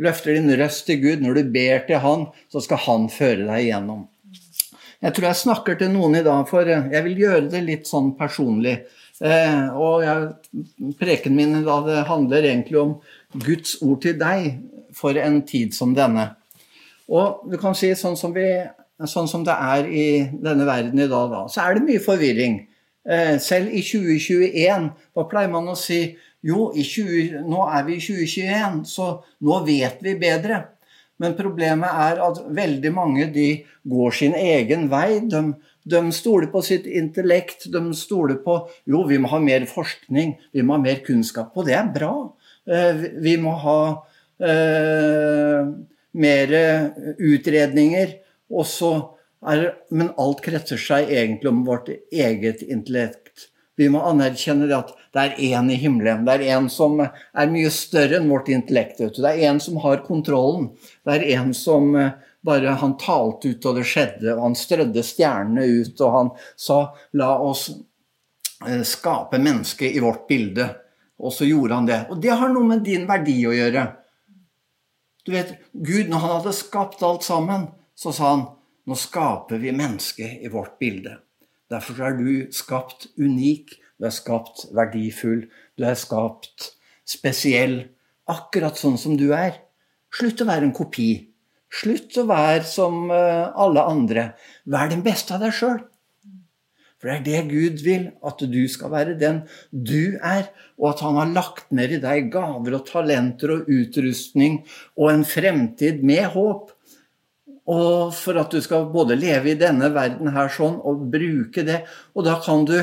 løfter 0.00 0.36
din 0.36 0.50
røst 0.60 0.86
til 0.88 1.02
Gud, 1.02 1.24
når 1.24 1.38
du 1.38 1.52
ber 1.54 1.84
til 1.86 2.02
Han, 2.04 2.30
så 2.52 2.62
skal 2.64 2.84
Han 2.88 3.10
føre 3.12 3.44
deg 3.44 3.68
igjennom. 3.68 4.08
Jeg 5.00 5.16
tror 5.16 5.30
jeg 5.30 5.40
snakker 5.40 5.78
til 5.80 5.92
noen 5.94 6.18
i 6.18 6.24
dag, 6.24 6.42
for 6.48 6.68
eh, 6.68 6.90
jeg 6.92 7.04
vil 7.06 7.22
gjøre 7.22 7.46
det 7.52 7.62
litt 7.64 7.88
sånn 7.88 8.12
personlig. 8.18 8.82
Eh, 9.20 9.68
og 9.72 10.02
jeg, 10.04 10.26
preken 11.00 11.36
min 11.36 11.56
da, 11.64 11.78
det 11.86 12.02
handler 12.08 12.48
egentlig 12.50 12.80
om 12.80 12.92
Guds 13.32 13.78
ord 13.80 14.02
til 14.04 14.18
deg 14.20 14.50
for 14.96 15.16
en 15.16 15.40
tid 15.48 15.72
som 15.76 15.94
denne. 15.96 16.26
Og 17.10 17.46
du 17.48 17.56
kan 17.60 17.76
si 17.76 17.90
sånn 17.96 18.18
som, 18.20 18.34
vi, 18.36 18.44
sånn 19.08 19.28
som 19.30 19.44
det 19.46 19.56
er 19.56 19.88
i 19.88 20.08
denne 20.30 20.68
verden 20.68 21.00
i 21.00 21.08
dag, 21.08 21.32
da, 21.32 21.46
så 21.48 21.64
er 21.64 21.78
det 21.78 21.86
mye 21.88 22.02
forvirring. 22.04 22.60
Eh, 23.08 23.38
selv 23.40 23.72
i 23.72 23.80
2021, 23.80 24.90
hva 25.16 25.24
pleier 25.30 25.52
man 25.52 25.72
å 25.72 25.78
si? 25.78 26.02
Jo, 26.44 26.70
20, 26.76 27.40
nå 27.48 27.64
er 27.72 27.88
vi 27.88 27.96
i 27.96 28.04
2021, 28.04 28.84
så 28.88 29.14
nå 29.48 29.62
vet 29.64 30.04
vi 30.04 30.16
bedre. 30.20 30.60
Men 31.20 31.36
problemet 31.36 31.98
er 32.06 32.20
at 32.24 32.40
veldig 32.56 32.92
mange 32.96 33.26
de 33.34 33.48
går 33.88 34.16
sin 34.16 34.36
egen 34.36 34.88
vei. 34.92 35.20
De, 35.28 35.42
de 35.84 36.00
stoler 36.16 36.48
på 36.52 36.62
sitt 36.64 36.88
intellekt. 36.88 37.68
De 37.72 37.82
stoler 37.96 38.40
på 38.44 38.56
jo, 38.88 39.04
vi 39.08 39.20
må 39.20 39.30
ha 39.32 39.40
mer 39.44 39.66
forskning, 39.68 40.34
vi 40.56 40.64
må 40.64 40.78
ha 40.78 40.82
mer 40.82 41.02
kunnskap. 41.04 41.52
Og 41.56 41.68
det 41.68 41.76
er 41.76 41.92
bra. 41.92 42.14
Eh, 42.64 43.04
vi 43.20 43.36
må 43.40 43.52
ha 43.66 43.80
eh, 44.40 45.70
mer 46.24 46.56
utredninger. 47.20 48.16
Er, 49.40 49.62
men 49.94 50.10
alt 50.20 50.42
kretser 50.44 50.80
seg 50.80 51.12
egentlig 51.12 51.52
om 51.52 51.62
vårt 51.68 51.92
eget 52.12 52.64
intellekt. 52.64 53.29
Vi 53.80 53.86
må 53.88 54.02
anerkjenne 54.04 54.66
det 54.68 54.76
at 54.76 54.90
det 55.16 55.22
er 55.22 55.38
én 55.56 55.70
i 55.72 55.76
himmelen. 55.80 56.26
Det 56.26 56.34
er 56.36 56.58
en 56.58 56.66
som 56.68 56.98
er 57.00 57.52
mye 57.52 57.70
større 57.72 58.18
enn 58.18 58.28
vårt 58.28 58.50
intellekt. 58.52 58.98
Det 59.00 59.30
er 59.30 59.46
en 59.48 59.60
som 59.64 59.78
har 59.80 60.02
kontrollen. 60.04 60.66
Det 61.06 61.14
er 61.16 61.24
en 61.38 61.54
som 61.56 61.94
eh, 61.96 62.10
bare 62.44 62.74
Han 62.82 62.98
talte 63.00 63.54
ut, 63.54 63.66
og 63.70 63.78
det 63.78 63.86
skjedde. 63.88 64.34
og 64.34 64.42
Han 64.42 64.56
strødde 64.56 65.04
stjernene 65.04 65.64
ut, 65.64 66.00
og 66.00 66.12
han 66.12 66.28
sa 66.56 66.78
'la 67.12 67.30
oss 67.38 67.70
eh, 68.66 68.82
skape 68.84 69.40
mennesket 69.40 69.96
i 69.96 70.04
vårt 70.04 70.28
bilde'. 70.28 70.68
Og 71.18 71.32
så 71.32 71.48
gjorde 71.48 71.74
han 71.74 71.88
det. 71.88 72.00
Og 72.10 72.20
det 72.20 72.36
har 72.36 72.52
noe 72.52 72.68
med 72.68 72.84
din 72.84 73.08
verdi 73.08 73.38
å 73.48 73.56
gjøre. 73.56 73.86
Du 75.24 75.32
vet, 75.32 75.56
Gud, 75.72 76.08
når 76.08 76.18
han 76.18 76.36
hadde 76.36 76.52
skapt 76.52 77.02
alt 77.02 77.24
sammen, 77.24 77.68
så 77.96 78.12
sa 78.12 78.30
han 78.36 78.46
'nå 78.86 78.94
skaper 78.94 79.56
vi 79.56 79.72
mennesket 79.72 80.44
i 80.44 80.48
vårt 80.48 80.76
bilde'. 80.80 81.16
Derfor 81.70 82.02
er 82.02 82.18
du 82.18 82.50
skapt 82.54 83.08
unik, 83.20 83.76
du 84.00 84.08
er 84.08 84.14
skapt 84.14 84.66
verdifull, 84.74 85.44
du 85.78 85.86
er 85.86 85.98
skapt 85.98 86.72
spesiell. 87.08 87.82
Akkurat 88.30 88.78
sånn 88.78 88.98
som 88.98 89.16
du 89.18 89.30
er. 89.34 89.60
Slutt 90.14 90.42
å 90.42 90.48
være 90.48 90.66
en 90.66 90.74
kopi. 90.74 91.10
Slutt 91.70 92.16
å 92.18 92.26
være 92.26 92.66
som 92.66 93.10
eh, 93.14 93.46
alle 93.54 93.86
andre. 93.86 94.32
Vær 94.66 94.90
den 94.90 95.04
beste 95.06 95.36
av 95.36 95.44
deg 95.44 95.54
sjøl. 95.54 95.78
For 97.00 97.08
det 97.08 97.14
er 97.16 97.22
det 97.24 97.52
Gud 97.54 97.84
vil, 97.86 98.10
at 98.26 98.42
du 98.44 98.60
skal 98.68 98.90
være 98.92 99.16
den 99.20 99.44
du 99.72 100.18
er, 100.20 100.50
og 100.76 100.90
at 100.90 101.04
han 101.06 101.16
har 101.16 101.30
lagt 101.32 101.70
ned 101.72 101.94
i 101.96 102.00
deg 102.02 102.28
gaver 102.34 102.76
og 102.76 102.84
talenter 102.90 103.54
og 103.54 103.70
utrustning 103.72 104.58
og 104.98 105.14
en 105.14 105.24
fremtid 105.24 106.04
med 106.04 106.26
håp. 106.34 106.74
Og 107.70 108.14
for 108.16 108.40
at 108.40 108.50
du 108.50 108.58
skal 108.64 108.88
både 108.90 109.18
leve 109.18 109.52
i 109.52 109.58
denne 109.58 109.92
verden 109.94 110.32
her 110.34 110.50
sånn 110.50 110.80
og 110.82 111.06
bruke 111.12 111.62
det. 111.66 111.84
Og 112.16 112.26
da 112.26 112.40
kan 112.42 112.64
du 112.66 112.76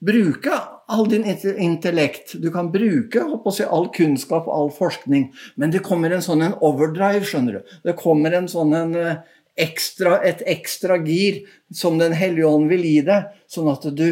bruke 0.00 0.54
all 0.90 1.08
din 1.10 1.26
intellekt. 1.58 2.32
Du 2.40 2.50
kan 2.50 2.70
bruke 2.72 3.24
si, 3.52 3.64
all 3.64 3.90
kunnskap 3.94 4.48
og 4.48 4.54
all 4.54 4.70
forskning. 4.74 5.28
Men 5.54 5.74
det 5.74 5.84
kommer 5.86 6.10
en 6.10 6.24
sånn 6.24 6.42
en 6.46 6.56
overdrive, 6.64 7.26
skjønner 7.28 7.58
du. 7.60 7.74
Det 7.84 7.96
kommer 8.00 8.34
en 8.34 8.48
sånn 8.50 8.74
en 8.74 8.96
eh, 8.98 9.20
ekstra, 9.60 10.18
et 10.26 10.42
ekstra 10.48 10.96
gir 11.04 11.44
som 11.74 11.98
Den 12.00 12.16
hellige 12.16 12.48
ånd 12.48 12.70
vil 12.72 12.86
gi 12.86 13.00
deg. 13.06 13.28
Sånn 13.50 13.70
at 13.72 13.86
du 13.94 14.08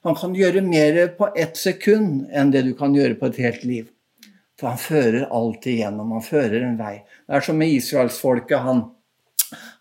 Han 0.00 0.14
kan 0.16 0.32
gjøre 0.32 0.62
mer 0.64 1.10
på 1.12 1.26
ett 1.36 1.58
sekund 1.60 2.30
enn 2.32 2.50
det 2.50 2.62
du 2.64 2.70
kan 2.72 2.94
gjøre 2.96 3.18
på 3.20 3.26
et 3.26 3.36
helt 3.44 3.64
liv. 3.68 3.90
For 4.56 4.72
han 4.72 4.80
fører 4.80 5.26
alltid 5.28 5.74
igjennom. 5.74 6.14
Han 6.16 6.24
fører 6.24 6.62
en 6.64 6.78
vei. 6.78 7.02
Det 7.28 7.36
er 7.36 7.44
som 7.44 7.58
med 7.60 7.68
israelsfolket. 7.74 8.64
Han 8.64 8.80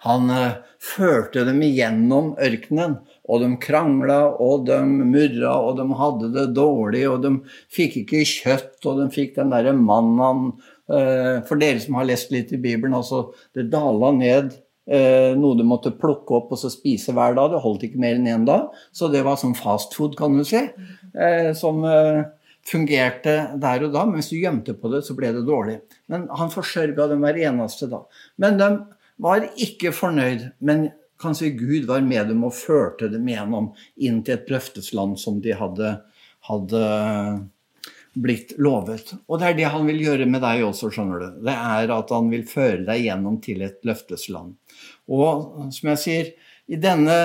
han 0.06 0.32
uh, 0.32 0.60
førte 0.82 1.44
dem 1.48 1.62
igjennom 1.66 2.32
ørkenen, 2.42 2.98
og 3.30 3.44
de 3.44 3.50
krangla, 3.62 4.22
og 4.42 4.66
de 4.70 4.80
murra, 4.88 5.58
og 5.60 5.78
de 5.80 5.88
hadde 6.00 6.32
det 6.36 6.48
dårlig, 6.58 7.04
og 7.10 7.26
de 7.26 7.34
fikk 7.74 8.02
ikke 8.04 8.24
kjøtt, 8.28 8.80
og 8.90 9.02
de 9.02 9.10
fikk 9.14 9.36
den 9.38 9.54
derre 9.54 9.76
mannaen 9.78 10.54
uh, 10.90 11.38
For 11.48 11.60
dere 11.60 11.82
som 11.84 12.00
har 12.00 12.10
lest 12.10 12.34
litt 12.34 12.54
i 12.56 12.62
Bibelen, 12.62 12.98
altså 12.98 13.30
det 13.58 13.70
dala 13.74 14.14
ned 14.18 14.56
uh, 14.90 15.36
noe 15.38 15.60
du 15.60 15.66
måtte 15.68 15.94
plukke 15.94 16.40
opp 16.40 16.56
og 16.56 16.62
så 16.64 16.72
spise 16.74 17.14
hver 17.16 17.38
dag. 17.38 17.54
Det 17.54 17.64
holdt 17.66 17.86
ikke 17.90 18.02
mer 18.02 18.18
enn 18.18 18.32
én 18.32 18.50
dag, 18.50 18.74
så 18.96 19.12
det 19.14 19.26
var 19.28 19.40
sånn 19.42 19.58
fast 19.58 19.98
food, 19.98 20.18
kan 20.20 20.38
du 20.38 20.46
si. 20.48 20.66
som 21.58 21.82
fungerte 22.70 23.36
der 23.60 23.86
og 23.88 23.94
da, 23.96 24.06
men 24.06 24.20
hvis 24.20 24.32
du 24.32 24.38
gjemte 24.40 24.76
på 24.78 24.92
det, 24.94 25.02
så 25.06 25.16
ble 25.18 25.32
det 25.34 25.46
dårlig. 25.48 25.80
Men 26.12 26.28
han 26.38 26.52
forsørga 26.54 27.08
dem 27.12 27.24
hver 27.26 27.40
eneste 27.50 27.90
dag. 27.90 28.06
Men 28.42 28.60
de 28.60 28.70
var 29.20 29.46
ikke 29.60 29.92
fornøyd, 29.96 30.50
men 30.64 30.90
kanskje 31.20 31.52
Gud 31.60 31.88
var 31.90 32.02
med 32.06 32.32
dem 32.32 32.44
og 32.48 32.56
førte 32.56 33.10
dem 33.12 33.28
gjennom 33.28 33.74
inn 34.00 34.22
til 34.24 34.38
et 34.38 34.52
løftesland 34.52 35.20
som 35.20 35.42
de 35.44 35.56
hadde, 35.60 35.96
hadde 36.48 36.84
blitt 38.20 38.56
lovet. 38.58 39.14
Og 39.28 39.42
det 39.42 39.50
er 39.50 39.58
det 39.58 39.72
han 39.74 39.88
vil 39.90 40.02
gjøre 40.06 40.28
med 40.30 40.44
deg 40.44 40.64
også, 40.68 40.92
skjønner 40.94 41.22
du. 41.22 41.42
Det 41.48 41.56
er 41.56 41.94
at 41.96 42.14
han 42.16 42.30
vil 42.32 42.46
føre 42.48 42.86
deg 42.88 43.04
gjennom 43.06 43.40
til 43.44 43.64
et 43.68 43.84
løftesland. 43.88 44.56
Og 45.12 45.72
som 45.76 45.92
jeg 45.94 46.04
sier, 46.04 46.32
i 46.70 46.78
denne 46.78 47.16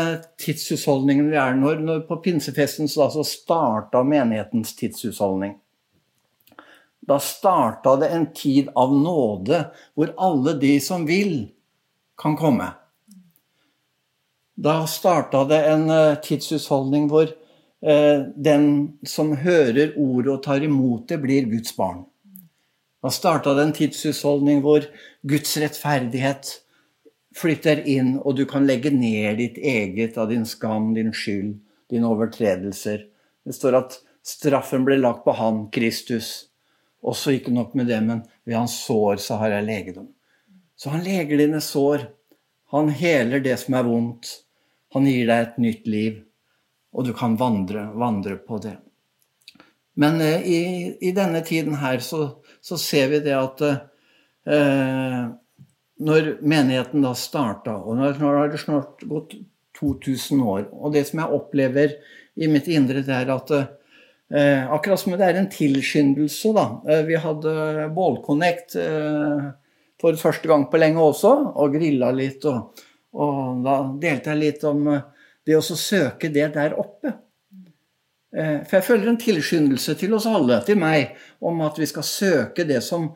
tidshusholdningen 0.41 1.29
vi 1.29 1.37
er 1.37 1.57
når, 1.59 1.83
når 1.85 2.07
på 2.09 2.17
pinsefesten 2.25 2.89
så, 2.89 3.11
så 3.13 3.25
starta 3.29 4.01
menighetens 4.07 4.73
tidshusholdning. 4.79 5.59
Da 7.05 7.19
starta 7.21 7.99
det 8.01 8.09
en 8.17 8.31
tid 8.33 8.71
av 8.81 8.95
nåde 8.97 9.67
hvor 9.93 10.15
alle 10.17 10.57
de 10.61 10.79
som 10.81 11.05
vil, 11.05 11.51
kan 12.21 12.37
komme. 12.37 12.71
Da 14.55 14.87
starta 14.87 15.45
det 15.51 15.61
en 15.67 15.89
eh, 15.91 16.15
tidshusholdning 16.23 17.09
hvor 17.11 17.27
eh, 17.27 18.21
den 18.37 18.67
som 19.07 19.35
hører 19.37 19.97
ordet 19.99 20.33
og 20.37 20.43
tar 20.45 20.63
imot 20.63 21.09
det, 21.11 21.19
blir 21.25 21.49
Guds 21.51 21.75
barn. 21.77 22.05
Da 23.03 23.11
starta 23.13 23.57
det 23.57 23.67
en 23.67 23.75
tidshusholdning 23.77 24.63
hvor 24.65 24.87
Guds 25.27 25.57
rettferdighet 25.61 26.55
flytter 27.35 27.83
inn, 27.91 28.15
og 28.23 28.39
du 28.39 28.45
kan 28.47 28.67
legge 28.67 28.95
ned 28.95 29.41
ditt 29.43 29.59
eget 29.59 30.19
av 30.23 30.31
din 30.31 30.47
skam, 30.47 30.93
din 30.95 31.11
skyld, 31.13 31.59
dine 31.91 32.09
overtredelser. 32.15 33.03
Det 33.45 33.59
står 33.59 33.81
at 33.81 33.99
straffen 34.25 34.87
ble 34.87 35.01
lagt 35.03 35.27
på 35.27 35.35
han, 35.37 35.67
Kristus. 35.75 36.47
Også 37.05 37.35
ikke 37.35 37.53
nok 37.53 37.75
med 37.75 37.91
det, 37.91 37.99
men 38.07 38.23
ved 38.47 38.57
hans 38.63 38.79
sår 38.87 39.19
så 39.21 39.43
har 39.43 39.59
jeg 39.59 39.67
legedom. 39.67 40.14
Så 40.77 40.91
han 40.91 41.05
leger 41.05 41.39
dine 41.39 41.61
sår. 41.63 42.09
Han 42.75 42.91
heler 42.91 43.43
det 43.45 43.57
som 43.63 43.77
er 43.79 43.87
vondt. 43.87 44.31
Han 44.95 45.07
gir 45.11 45.27
deg 45.27 45.43
et 45.43 45.57
nytt 45.59 45.87
liv, 45.91 46.19
og 46.95 47.07
du 47.09 47.13
kan 47.19 47.35
vandre, 47.39 47.89
vandre 47.99 48.37
på 48.39 48.61
det. 48.63 48.77
Men 49.99 50.21
eh, 50.23 50.43
i, 50.43 50.61
i, 51.03 51.11
denne 51.15 51.41
tiden 51.47 51.79
her 51.81 51.99
så, 52.03 52.29
så, 52.63 52.79
ser 52.79 53.11
vi 53.11 53.21
det 53.23 53.35
at 53.35 53.63
eh, 53.65 55.25
når 56.07 56.31
menigheten 56.43 57.03
da 57.03 57.15
starta, 57.19 57.77
og 57.79 57.99
nå 57.99 58.13
har 58.23 58.51
det 58.51 58.63
snart 58.63 59.03
gått 59.07 59.37
2000 59.75 60.43
år 60.47 60.67
Og 60.71 60.93
det 60.95 61.03
som 61.09 61.19
jeg 61.19 61.35
opplever 61.35 61.97
i 62.39 62.47
mitt 62.51 62.69
indre, 62.71 63.03
det 63.03 63.15
er 63.15 63.31
at 63.35 63.51
eh, 63.55 64.63
akkurat 64.71 65.01
som 65.01 65.15
det 65.15 65.27
er 65.27 65.39
en 65.39 65.51
tilskyndelse, 65.51 66.55
da. 66.55 66.67
Eh, 66.87 67.03
vi 67.07 67.19
hadde 67.19 67.89
Bålconnect. 67.95 68.77
Eh, 68.79 69.51
for 70.05 70.21
første 70.21 70.51
gang 70.51 70.67
på 70.71 70.81
lenge 70.81 71.01
også, 71.01 71.33
og 71.57 71.77
grilla 71.79 72.11
litt. 72.15 72.45
Og, 72.51 72.85
og 73.17 73.63
da 73.65 73.81
delte 74.03 74.35
jeg 74.35 74.43
litt 74.43 74.65
om 74.69 74.89
eh, 74.93 75.05
det 75.47 75.57
å 75.59 75.65
søke 75.65 76.33
det 76.33 76.51
der 76.57 76.77
oppe. 76.81 77.15
Eh, 78.35 78.61
for 78.67 78.79
jeg 78.79 78.87
føler 78.89 79.13
en 79.13 79.21
tilskyndelse 79.21 79.97
til 80.01 80.17
oss 80.17 80.29
alle, 80.29 80.61
til 80.67 80.81
meg, 80.81 81.15
om 81.45 81.63
at 81.65 81.79
vi 81.81 81.89
skal 81.89 82.07
søke 82.07 82.67
det 82.69 82.83
som 82.85 83.13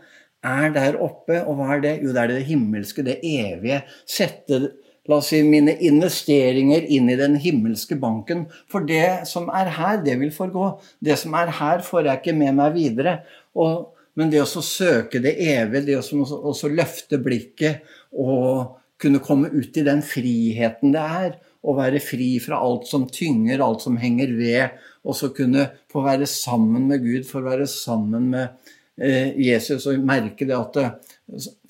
er 0.47 0.71
der 0.75 1.01
oppe. 1.03 1.43
Og 1.45 1.59
hva 1.59 1.75
er 1.77 1.85
det? 1.85 1.95
Jo, 2.05 2.15
det 2.15 2.25
er 2.25 2.35
det 2.35 2.47
himmelske, 2.49 3.05
det 3.07 3.19
evige. 3.27 3.83
Sette 4.09 4.63
la 5.09 5.19
oss 5.19 5.31
si, 5.33 5.41
mine 5.45 5.75
investeringer 5.89 6.85
inn 6.95 7.09
i 7.11 7.19
den 7.19 7.39
himmelske 7.41 7.97
banken. 8.01 8.47
For 8.71 8.87
det 8.87 9.29
som 9.29 9.49
er 9.53 9.73
her, 9.79 10.01
det 10.05 10.19
vil 10.21 10.33
forgå. 10.35 10.73
Det 11.05 11.17
som 11.21 11.37
er 11.39 11.53
her, 11.59 11.85
får 11.85 12.11
jeg 12.11 12.23
ikke 12.23 12.37
med 12.39 12.59
meg 12.61 12.77
videre. 12.77 13.19
Og 13.59 13.98
men 14.19 14.33
det 14.33 14.43
å 14.43 14.63
søke 14.65 15.21
det 15.23 15.37
evige, 15.47 15.85
det 15.87 15.99
å 16.03 16.73
løfte 16.73 17.21
blikket 17.23 17.87
og 18.19 18.79
kunne 18.99 19.23
komme 19.23 19.51
ut 19.53 19.77
i 19.79 19.85
den 19.87 20.03
friheten 20.03 20.95
det 20.95 21.05
er, 21.23 21.37
å 21.63 21.75
være 21.77 22.01
fri 22.03 22.33
fra 22.43 22.59
alt 22.63 22.89
som 22.91 23.07
tynger, 23.11 23.63
alt 23.63 23.85
som 23.85 23.99
henger 24.01 24.33
ved, 24.39 24.75
og 25.07 25.17
så 25.19 25.31
kunne 25.35 25.69
få 25.93 26.03
være 26.07 26.27
sammen 26.31 26.89
med 26.91 27.05
Gud, 27.05 27.27
få 27.29 27.43
være 27.45 27.67
sammen 27.71 28.29
med 28.33 28.59
eh, 28.99 29.35
Jesus 29.39 29.87
og 29.91 30.03
merke 30.07 30.47
det 30.49 30.57
at 30.57 30.79
det, 30.79 30.89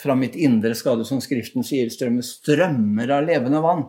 fra 0.00 0.16
mitt 0.18 0.36
indre 0.38 0.74
skal 0.78 1.00
det, 1.00 1.08
som 1.08 1.22
Skriften 1.24 1.66
sier, 1.66 1.90
strømme 1.92 2.24
strømmer 2.24 3.14
av 3.16 3.28
levende 3.28 3.62
vann. 3.64 3.86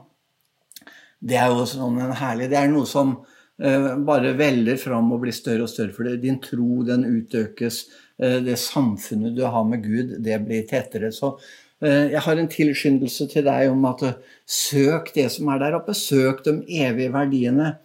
Det 1.19 1.39
er 1.39 1.51
jo 1.51 1.67
sånn 1.67 1.99
en 1.99 2.15
herlig 2.15 2.47
Det 2.51 2.57
er 2.57 2.69
noe 2.71 2.87
som 2.87 3.17
eh, 3.61 3.89
bare 4.07 4.35
veller 4.39 4.79
fram 4.81 5.11
og 5.13 5.23
blir 5.25 5.35
større 5.35 5.67
og 5.67 5.71
større, 5.71 5.93
for 5.95 6.07
det. 6.07 6.21
din 6.23 6.39
tro 6.43 6.83
den 6.87 7.05
utøkes. 7.07 7.83
Eh, 8.19 8.39
det 8.43 8.57
samfunnet 8.59 9.35
du 9.35 9.43
har 9.43 9.63
med 9.63 9.83
Gud, 9.83 10.17
det 10.23 10.39
blir 10.43 10.67
tettere. 10.67 11.11
Så 11.15 11.33
eh, 11.81 12.11
jeg 12.13 12.23
har 12.25 12.39
en 12.39 12.51
tilskyndelse 12.51 13.29
til 13.31 13.45
deg 13.47 13.71
om 13.71 13.85
at 13.89 14.03
eh, 14.07 14.17
søk 14.43 15.13
det 15.15 15.29
som 15.35 15.51
er 15.53 15.61
der 15.63 15.77
oppe. 15.79 15.95
Søk 15.95 16.43
de 16.47 16.59
evige 16.83 17.13
verdiene. 17.15 17.77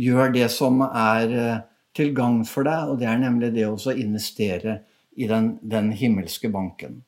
gjør 0.00 0.28
det 0.30 0.46
som 0.54 0.84
er 0.86 1.32
til 1.98 2.12
gagn 2.14 2.44
for 2.46 2.62
deg, 2.62 2.92
og 2.92 3.00
det 3.00 3.08
er 3.10 3.16
nemlig 3.18 3.48
det 3.56 3.64
å 3.66 3.74
investere 3.90 4.76
i 5.18 5.26
den, 5.26 5.56
den, 5.66 5.88
himmelske 5.90 6.46
banken. 6.48 7.00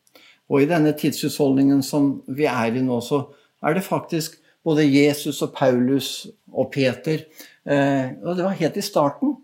Og 0.51 0.65
i 0.65 0.67
denne 0.67 0.91
tidshusholdningen 0.99 1.85
som 1.87 2.17
vi 2.27 2.49
er 2.51 2.75
i 2.75 2.83
nå, 2.83 2.99
så 3.07 3.23
er 3.63 3.79
det 3.79 3.85
faktisk 3.87 4.35
både 4.67 4.83
Jesus 4.83 5.39
og 5.47 5.55
Paulus 5.55 6.27
og 6.51 6.73
Peter 6.75 7.23
Og 7.63 8.35
det 8.37 8.43
var 8.43 8.59
helt 8.59 8.77
i 8.77 8.83
starten. 8.83 9.37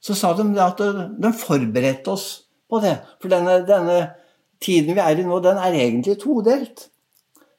Så 0.00 0.16
sa 0.16 0.32
de 0.36 0.46
at 0.62 0.80
de 0.80 1.32
forberedte 1.36 2.12
oss 2.12 2.28
på 2.70 2.80
det. 2.84 2.96
For 3.20 3.32
denne, 3.32 3.60
denne 3.68 3.98
tiden 4.62 4.96
vi 4.96 5.02
er 5.02 5.18
i 5.18 5.26
nå, 5.26 5.40
den 5.44 5.60
er 5.60 5.76
egentlig 5.76 6.18
todelt. 6.22 6.86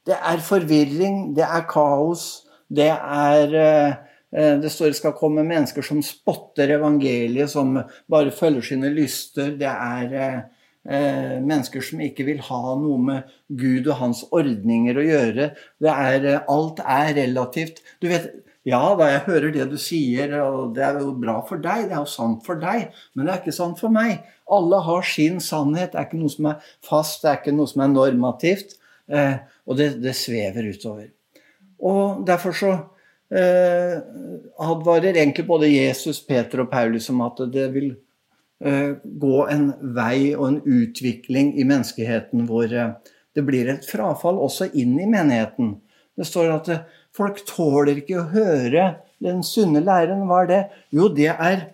Det 0.08 0.18
er 0.18 0.42
forvirring, 0.42 1.36
det 1.38 1.46
er 1.46 1.68
kaos, 1.70 2.48
det 2.72 2.90
er 2.90 3.54
eh, 3.60 3.92
eh, 4.34 4.56
det 4.62 4.72
står 4.72 4.94
det 4.94 4.98
skal 5.02 5.14
komme 5.18 5.46
mennesker 5.46 5.86
som 5.86 6.02
spotter 6.06 6.74
evangeliet, 6.78 7.52
som 7.52 7.76
bare 8.10 8.34
følger 8.34 8.72
sine 8.72 8.90
lyster. 8.96 9.54
Det 9.60 9.70
er 9.70 10.16
eh, 10.18 11.38
mennesker 11.44 11.86
som 11.86 12.02
ikke 12.02 12.26
vil 12.32 12.42
ha 12.48 12.76
noe 12.82 12.98
med 13.12 13.36
Gud 13.48 13.92
og 13.92 14.00
hans 14.00 14.24
ordninger 14.32 14.98
å 14.98 15.06
gjøre. 15.06 15.52
Er, 15.86 16.30
alt 16.50 16.82
er 16.82 17.14
relativt. 17.20 17.84
Du 18.02 18.10
vet, 18.10 18.32
ja 18.68 18.82
da, 18.98 19.08
jeg 19.10 19.24
hører 19.26 19.54
det 19.56 19.66
du 19.72 19.78
sier, 19.82 20.36
og 20.44 20.76
det 20.76 20.84
er 20.86 21.00
jo 21.02 21.16
bra 21.18 21.40
for 21.48 21.62
deg, 21.62 21.88
det 21.90 21.96
er 21.96 22.04
jo 22.04 22.10
sant 22.10 22.44
for 22.46 22.62
deg, 22.62 22.92
men 23.16 23.26
det 23.26 23.34
er 23.34 23.42
ikke 23.42 23.56
sant 23.56 23.82
for 23.82 23.94
meg. 23.94 24.22
Alle 24.52 24.82
har 24.86 25.08
sin 25.08 25.40
sannhet. 25.42 25.94
Det 25.94 26.00
er 26.02 26.06
ikke 26.10 26.22
noe 26.22 26.34
som 26.34 26.52
er 26.52 26.70
fast, 26.86 27.24
det 27.24 27.32
er 27.32 27.40
ikke 27.40 27.56
noe 27.58 27.72
som 27.72 27.82
er 27.82 27.94
normativt. 27.96 28.78
Eh, 29.12 29.40
og 29.66 29.80
det, 29.80 29.96
det, 30.04 30.14
svever 30.16 30.70
utover. 30.72 31.10
Og 31.82 32.22
derfor 32.28 32.56
så 32.56 32.72
eh, 33.34 33.98
advarer 34.62 35.16
egentlig 35.16 35.48
både 35.50 35.72
Jesus, 35.72 36.22
Peter 36.24 36.64
og 36.64 36.70
Paulus 36.72 37.10
om 37.12 37.24
at 37.26 37.42
det 37.54 37.68
vil 37.74 37.90
eh, 38.64 38.94
gå 39.02 39.38
en 39.52 39.72
vei 39.98 40.36
og 40.36 40.48
en 40.48 40.62
utvikling 40.62 41.56
i 41.58 41.66
menneskeheten 41.66 42.46
hvor 42.50 42.70
eh, 42.70 42.94
det 43.36 43.46
blir 43.48 43.72
et 43.72 43.88
frafall 43.88 44.40
også 44.44 44.70
inn 44.76 44.98
i 45.00 45.10
menigheten. 45.10 45.80
Det 46.20 46.28
står 46.28 46.54
at 46.60 46.72
folk 47.22 47.44
tåler 47.50 48.02
ikke 48.02 48.20
å 48.22 48.30
høre 48.34 48.88
den 49.22 49.44
sunne 49.46 49.84
læren. 49.86 50.26
Hva 50.30 50.44
er 50.44 50.50
det? 50.50 50.62
Jo, 50.96 51.10
det 51.14 51.32
er 51.36 51.68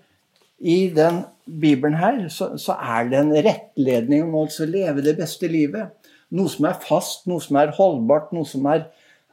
i 0.57 0.87
den 0.93 1.23
Bibelen 1.47 1.95
her, 2.01 2.25
så, 2.33 2.55
så 2.59 2.75
er 2.75 3.07
det 3.07 3.19
en 3.21 3.35
rettledning 3.45 4.25
om 4.25 4.35
å 4.41 4.47
leve 4.67 5.03
det 5.05 5.15
beste 5.19 5.47
livet. 5.47 5.93
Noe 6.35 6.51
som 6.51 6.67
er 6.67 6.81
fast, 6.83 7.23
noe 7.29 7.39
som 7.43 7.59
er 7.61 7.71
holdbart, 7.77 8.33
noe 8.35 8.47
som 8.47 8.65
er, 8.67 8.89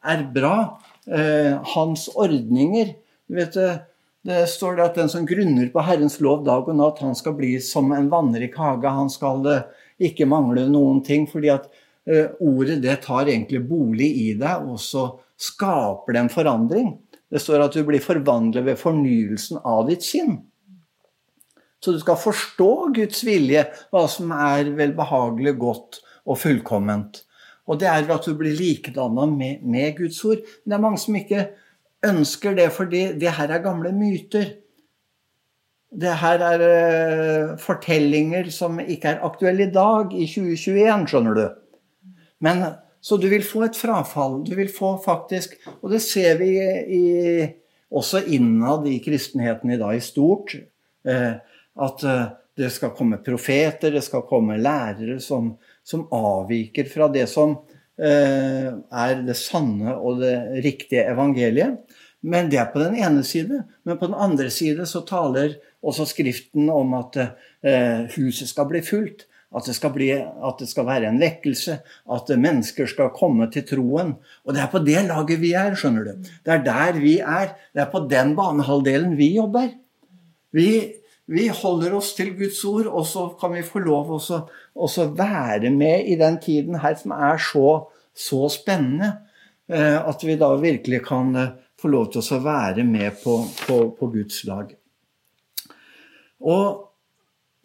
er 0.06 0.22
bra. 0.36 0.78
Eh, 1.08 1.56
hans 1.74 2.06
ordninger 2.14 2.94
vet 3.26 3.58
du, 3.58 3.66
Det 4.24 4.46
står 4.48 4.78
det 4.78 4.84
at 4.84 4.94
den 4.96 5.10
som 5.12 5.26
grunner 5.28 5.66
på 5.68 5.82
Herrens 5.84 6.14
lov 6.24 6.46
dag 6.46 6.68
og 6.70 6.78
natt, 6.78 7.02
han 7.04 7.16
skal 7.18 7.34
bli 7.36 7.58
som 7.60 7.90
en 7.92 8.06
vannrik 8.12 8.54
hage. 8.56 8.88
Han 8.88 9.10
skal 9.12 9.44
eh, 9.50 9.66
ikke 10.08 10.28
mangle 10.30 10.68
noen 10.70 11.02
ting, 11.04 11.26
fordi 11.28 11.50
at 11.52 11.66
eh, 12.06 12.30
ordet 12.40 12.78
det 12.84 13.02
tar 13.04 13.26
egentlig 13.26 13.60
bolig 13.68 14.08
i 14.22 14.30
deg, 14.38 14.70
og 14.70 14.78
så 14.80 15.08
skaper 15.40 16.14
det 16.14 16.24
en 16.24 16.32
forandring. 16.32 16.94
Det 17.30 17.42
står 17.42 17.66
at 17.66 17.76
du 17.76 17.82
blir 17.86 18.02
forvandlet 18.02 18.66
ved 18.66 18.80
fornyelsen 18.80 19.62
av 19.66 19.88
ditt 19.88 20.04
sinn. 20.06 20.38
Så 21.82 21.92
du 21.92 22.00
skal 22.00 22.16
forstå 22.16 22.70
Guds 22.96 23.20
vilje, 23.26 23.66
hva 23.92 24.06
som 24.08 24.32
er 24.32 24.70
velbehagelig, 24.76 25.56
godt 25.60 26.00
og 26.24 26.38
fullkomment. 26.40 27.24
Og 27.68 27.80
det 27.80 27.88
er 27.88 28.08
at 28.12 28.26
du 28.28 28.34
blir 28.36 28.56
likedanna 28.56 29.26
med, 29.28 29.64
med, 29.64 29.96
Guds 29.98 30.20
ord. 30.24 30.40
Men 30.62 30.72
det 30.72 30.76
er 30.76 30.84
mange 30.84 31.00
som 31.00 31.18
ikke 31.18 31.46
ønsker 32.04 32.56
det, 32.56 32.70
fordi 32.76 33.02
det 33.20 33.32
her 33.36 33.52
er 33.52 33.64
gamle 33.64 33.92
myter. 33.96 34.52
Det 35.94 36.14
her 36.20 36.42
er 36.42 36.64
uh, 36.64 37.58
fortellinger 37.60 38.48
som 38.52 38.80
ikke 38.80 39.14
er 39.14 39.26
aktuelle 39.26 39.68
i 39.68 39.74
dag, 39.74 40.12
i 40.12 40.26
2021, 40.28 41.06
skjønner 41.10 41.38
du. 41.38 41.44
Men, 42.44 42.64
så 43.04 43.18
du 43.20 43.26
vil 43.28 43.44
få 43.44 43.66
et 43.66 43.76
frafall. 43.76 44.38
Du 44.46 44.54
vil 44.56 44.70
få 44.72 44.94
faktisk 45.04 45.58
Og 45.82 45.90
det 45.92 46.00
ser 46.00 46.38
vi 46.40 46.54
i, 46.56 47.04
også 47.92 48.22
innad 48.32 48.88
i 48.88 48.96
kristenheten 49.04 49.74
i 49.74 49.80
dag 49.80 49.98
i 49.98 50.04
stort. 50.04 50.54
Uh, 51.04 51.36
at 51.84 52.06
uh, 52.08 52.32
det 52.56 52.70
skal 52.70 52.94
komme 52.94 53.18
profeter, 53.22 53.92
det 53.92 54.04
skal 54.06 54.24
komme 54.28 54.56
lærere 54.62 55.18
som, 55.22 55.54
som 55.84 56.06
avviker 56.14 56.86
fra 56.90 57.08
det 57.12 57.26
som 57.30 57.56
eh, 57.98 58.70
er 58.70 59.22
det 59.26 59.36
sanne 59.38 59.96
og 59.96 60.22
det 60.22 60.34
riktige 60.64 61.06
evangeliet. 61.10 61.80
Men 62.24 62.48
det 62.48 62.60
er 62.62 62.70
på 62.72 62.80
den 62.80 62.96
ene 62.96 63.24
side. 63.26 63.64
Men 63.84 63.98
på 63.98 64.08
den 64.08 64.16
andre 64.16 64.48
side 64.54 64.86
så 64.88 65.02
taler 65.06 65.58
også 65.84 66.06
Skriften 66.08 66.70
om 66.72 66.94
at 66.96 67.18
eh, 67.20 68.06
huset 68.14 68.48
skal 68.48 68.70
bli 68.70 68.80
fullt. 68.86 69.26
At 69.54 69.68
det, 69.68 69.90
bli, 69.94 70.08
at 70.18 70.58
det, 70.58 70.66
skal 70.66 70.88
være 70.88 71.12
en 71.12 71.20
vekkelse, 71.22 71.78
at 72.16 72.32
mennesker 72.42 72.88
skal 72.90 73.12
komme 73.14 73.46
til 73.54 73.62
troen. 73.68 74.16
Og 74.42 74.56
det 74.56 74.64
er 74.64 74.72
på 74.72 74.82
det 74.82 75.04
laget 75.06 75.38
vi 75.42 75.52
er, 75.54 75.76
skjønner 75.78 76.08
du. 76.08 76.28
Det 76.42 76.56
er 76.56 76.66
der 76.66 76.98
vi 76.98 77.14
er. 77.22 77.54
Det 77.70 77.84
er 77.84 77.92
på 77.92 78.02
den 78.10 78.34
banehalvdelen 78.38 79.14
vi 79.20 79.36
jobber. 79.36 79.70
Vi 80.54 80.68
vi 81.26 81.46
holder 81.48 81.94
oss 81.96 82.12
til 82.16 82.34
Guds 82.36 82.58
ord, 82.68 82.88
og 82.92 83.06
så 83.08 83.28
kan 83.40 83.54
vi 83.56 83.64
få 83.64 83.80
lov 83.80 84.10
å 84.12 84.88
være 85.16 85.70
med 85.72 86.10
i 86.12 86.18
den 86.20 86.36
tiden 86.42 86.76
her 86.82 86.98
som 87.00 87.14
er 87.16 87.40
så, 87.40 87.68
så 88.12 88.48
spennende. 88.52 89.14
Eh, 89.64 89.96
at 89.96 90.20
vi 90.20 90.36
da 90.36 90.50
virkelig 90.60 91.00
kan 91.06 91.30
eh, 91.40 91.54
få 91.80 91.88
lov 91.88 92.10
til 92.12 92.20
å 92.20 92.40
være 92.44 92.84
med 92.84 93.16
på, 93.22 93.38
på, 93.64 93.78
på 93.96 94.08
Guds 94.12 94.42
lag. 94.44 94.74
Og 96.44 96.66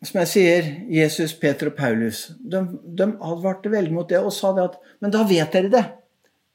som 0.08 0.22
jeg 0.22 0.30
sier, 0.32 0.68
Jesus, 0.96 1.34
Peter 1.36 1.72
og 1.72 1.76
Paulus 1.76 2.30
de, 2.40 2.62
de, 2.96 3.08
advarte 3.20 3.72
veldig 3.72 3.92
mot 3.92 4.08
det 4.08 4.22
og 4.24 4.32
sa 4.32 4.54
det 4.56 4.70
at 4.70 4.78
Men 5.04 5.12
da 5.12 5.26
vet 5.28 5.52
dere 5.52 5.72
det. 5.74 5.84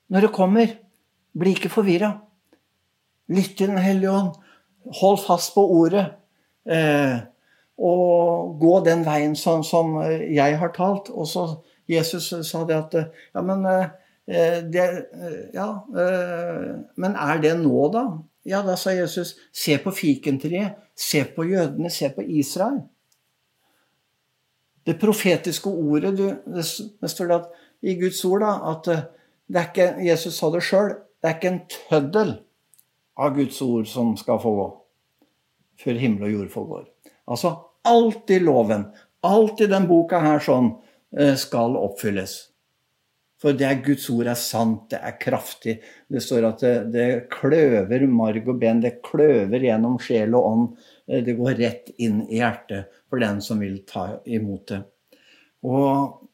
Når 0.08 0.26
det 0.26 0.32
kommer, 0.36 0.72
bli 1.36 1.52
ikke 1.56 1.72
forvirra. 1.72 2.10
Lytt 3.28 3.56
til 3.58 3.72
Den 3.72 3.80
hellige 3.84 4.12
ånd. 4.12 4.34
Hold 5.00 5.20
fast 5.26 5.54
på 5.56 5.64
ordet. 5.76 6.06
Eh, 6.64 7.20
og 7.80 8.56
gå 8.60 8.74
den 8.86 9.04
veien 9.04 9.34
som, 9.36 9.64
som, 9.64 9.96
jeg 10.04 10.58
har 10.60 10.72
talt. 10.76 11.10
Og 11.12 11.28
så 11.28 11.46
Jesus 11.90 12.30
sa 12.48 12.64
det 12.68 12.76
at 12.78 12.96
Ja, 13.34 13.42
men 13.44 13.64
eh, 13.66 14.60
det, 14.72 14.86
ja, 15.56 15.68
eh, 15.92 16.70
men 16.96 17.16
er 17.16 17.44
det 17.44 17.56
nå, 17.60 17.88
da? 17.92 18.06
Ja, 18.44 18.60
da 18.64 18.76
sa 18.76 18.92
Jesus, 18.92 19.38
se 19.52 19.78
på 19.80 19.92
fikentreet, 19.92 20.76
se 20.96 21.24
på 21.24 21.46
jødene, 21.48 21.90
se 21.90 22.10
på 22.12 22.24
Israel. 22.24 22.82
Det 24.84 24.98
profetiske 25.00 25.70
ordet 25.70 26.12
du, 26.18 26.26
det, 26.28 26.64
det 27.00 27.10
står 27.10 27.30
det 27.30 27.36
at, 27.40 27.60
i 27.84 27.94
Guds 28.00 28.20
ord 28.28 28.44
da, 28.44 28.54
at 28.72 28.88
det 29.48 29.60
er 29.60 29.68
ikke, 29.68 29.88
Jesus 30.04 30.38
sa 30.38 30.50
det 30.52 30.62
sjøl, 30.64 30.94
det 31.20 31.30
er 31.30 31.36
ikke 31.38 31.52
en 31.52 31.62
tøddel 31.72 32.32
av 33.20 33.36
Guds 33.36 33.60
ord 33.64 33.86
som 33.88 34.14
skal 34.20 34.40
få 34.42 34.54
gå 34.56 34.70
før 35.84 35.98
himmel 35.98 36.28
og 36.28 36.34
jord 36.34 36.50
forgår. 36.52 36.82
Altså 37.30 37.54
alt 37.88 38.30
i 38.30 38.40
loven, 38.42 38.88
alt 39.26 39.62
i 39.64 39.70
den 39.70 39.88
boka 39.88 40.20
her 40.22 40.42
sånn, 40.44 40.74
eh, 41.16 41.34
skal 41.40 41.76
oppfylles. 41.80 42.36
For 43.40 43.52
det 43.52 43.66
er 43.68 43.82
Guds 43.84 44.06
ord 44.12 44.28
er 44.30 44.38
sant, 44.40 44.86
det 44.92 45.00
er 45.04 45.18
kraftig. 45.20 45.74
Det 46.08 46.22
står 46.22 46.46
at 46.48 46.62
det, 46.64 46.74
det 46.94 47.08
kløver 47.32 48.06
marg 48.08 48.46
og 48.48 48.60
ben, 48.60 48.80
det 48.80 49.02
kløver 49.04 49.66
gjennom 49.66 49.98
sjel 50.00 50.36
og 50.38 50.46
ånd. 50.48 50.68
Eh, 51.08 51.24
det 51.24 51.36
går 51.38 51.58
rett 51.60 51.90
inn 51.98 52.22
i 52.28 52.40
hjertet 52.40 52.92
for 53.08 53.22
den 53.22 53.42
som 53.44 53.62
vil 53.64 53.80
ta 53.88 54.08
imot 54.24 54.68
det. 54.72 54.80
Og 55.64 56.28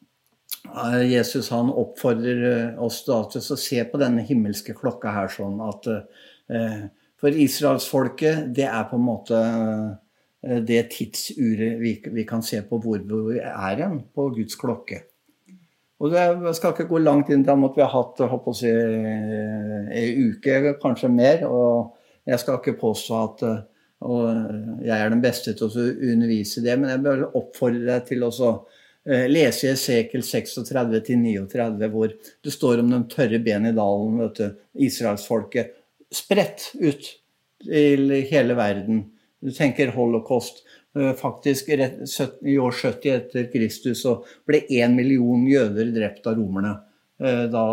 eh, 0.67 1.03
Jesus 1.11 1.51
han 1.53 1.71
oppfordrer 1.71 2.79
oss 2.81 3.01
da 3.07 3.23
til 3.31 3.43
å 3.43 3.59
se 3.59 3.83
på 3.87 4.01
denne 4.01 4.25
himmelske 4.27 4.75
klokka 4.77 5.13
her 5.15 5.31
sånn 5.31 5.59
at 5.65 5.91
eh, 5.91 6.81
for 7.21 7.37
israelsfolket, 7.37 8.49
det 8.55 8.65
er 8.65 8.87
på 8.89 8.97
en 8.97 9.05
måte 9.05 9.37
eh, 9.37 10.59
det 10.65 10.87
tidsuret 10.95 11.77
vi, 11.81 11.95
vi, 12.09 12.25
kan 12.27 12.41
se 12.45 12.63
på 12.65 12.81
hvor 12.81 13.03
vi 13.05 13.39
er 13.39 13.83
hen 13.83 14.01
på 14.15 14.31
Guds 14.35 14.57
klokke. 14.59 15.03
Og 16.01 16.15
Jeg 16.17 16.55
skal 16.57 16.71
ikke 16.73 16.89
gå 16.89 16.97
langt 16.97 17.29
inn 17.29 17.43
til 17.45 17.53
at 17.67 17.75
vi 17.77 17.83
har 17.83 17.91
hatt 17.93 18.23
håper 18.25 18.55
si, 18.57 18.71
en 18.73 20.31
uke, 20.31 20.71
kanskje 20.81 21.11
mer. 21.13 21.43
Og 21.45 21.91
jeg 22.25 22.41
skal 22.41 22.57
ikke 22.57 22.73
påstå 22.79 23.19
at 23.21 23.43
jeg 24.01 24.97
er 24.97 25.11
den 25.13 25.21
beste 25.21 25.53
til 25.57 25.67
å 25.69 25.87
undervise 26.13 26.63
det, 26.65 26.77
men 26.79 26.89
jeg 26.89 27.03
vil 27.05 27.27
oppfordre 27.27 27.83
deg 27.85 28.07
til 28.07 28.25
å 28.25 28.31
eh, 29.05 29.27
lese 29.29 29.75
Esekel 29.75 30.23
36-39, 30.25 31.89
hvor 31.93 32.15
det 32.15 32.53
står 32.55 32.81
om 32.81 32.89
de 32.93 33.01
tørre 33.11 33.41
ben 33.45 33.69
i 33.69 33.75
dalen, 33.77 34.17
vet 34.23 34.41
du, 34.41 34.59
israelsfolket 34.87 35.77
spredt 36.11 36.71
ut 36.81 37.11
til 37.61 38.13
hele 38.31 38.57
verden. 38.57 39.05
Du 39.41 39.53
tenker 39.53 39.93
holocaust. 39.95 40.63
Eh, 40.97 41.13
faktisk 41.15 41.69
i 41.71 42.57
år 42.59 42.73
70 42.75 43.13
etter 43.13 43.45
Kristus 43.53 44.01
så 44.03 44.17
ble 44.47 44.65
én 44.75 44.91
million 44.97 45.45
jøder 45.47 45.93
drept 45.95 46.25
av 46.27 46.35
romerne 46.35 46.73
eh, 47.21 47.45
da 47.53 47.65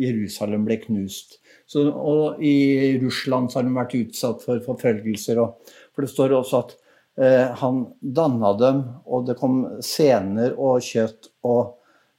Jerusalem 0.00 0.64
ble 0.66 0.80
knust. 0.82 1.38
Så, 1.66 1.82
og 1.90 2.42
i 2.44 2.96
Russland 3.02 3.50
så 3.50 3.58
har 3.58 3.66
de 3.66 3.74
vært 3.74 3.96
utsatt 3.98 4.44
for 4.46 4.62
forfølgelser. 4.62 5.40
Og, 5.42 5.72
for 5.94 6.06
det 6.06 6.12
står 6.12 6.36
også 6.36 6.60
at 6.60 6.76
eh, 7.18 7.56
han 7.62 7.82
danna 8.00 8.52
dem, 8.60 8.84
og 9.04 9.26
det 9.26 9.38
kom 9.40 9.64
sener 9.84 10.54
og 10.54 10.84
kjøtt, 10.86 11.32
og 11.46 11.74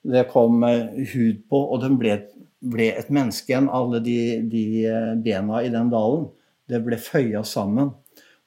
det 0.08 0.28
kom 0.32 0.64
eh, 0.68 1.00
hud 1.14 1.46
på, 1.50 1.62
og 1.62 1.82
de 1.84 1.92
ble, 2.00 2.18
ble, 2.60 2.92
et 3.00 3.12
menneske 3.14 3.54
igjen, 3.54 3.72
alle 3.72 4.02
de, 4.04 4.18
de 4.52 4.66
eh, 4.88 5.14
bena 5.24 5.64
i 5.64 5.72
den 5.74 5.92
dalen. 5.94 6.28
Det 6.68 6.84
ble 6.84 7.00
føya 7.00 7.44
sammen. 7.48 7.94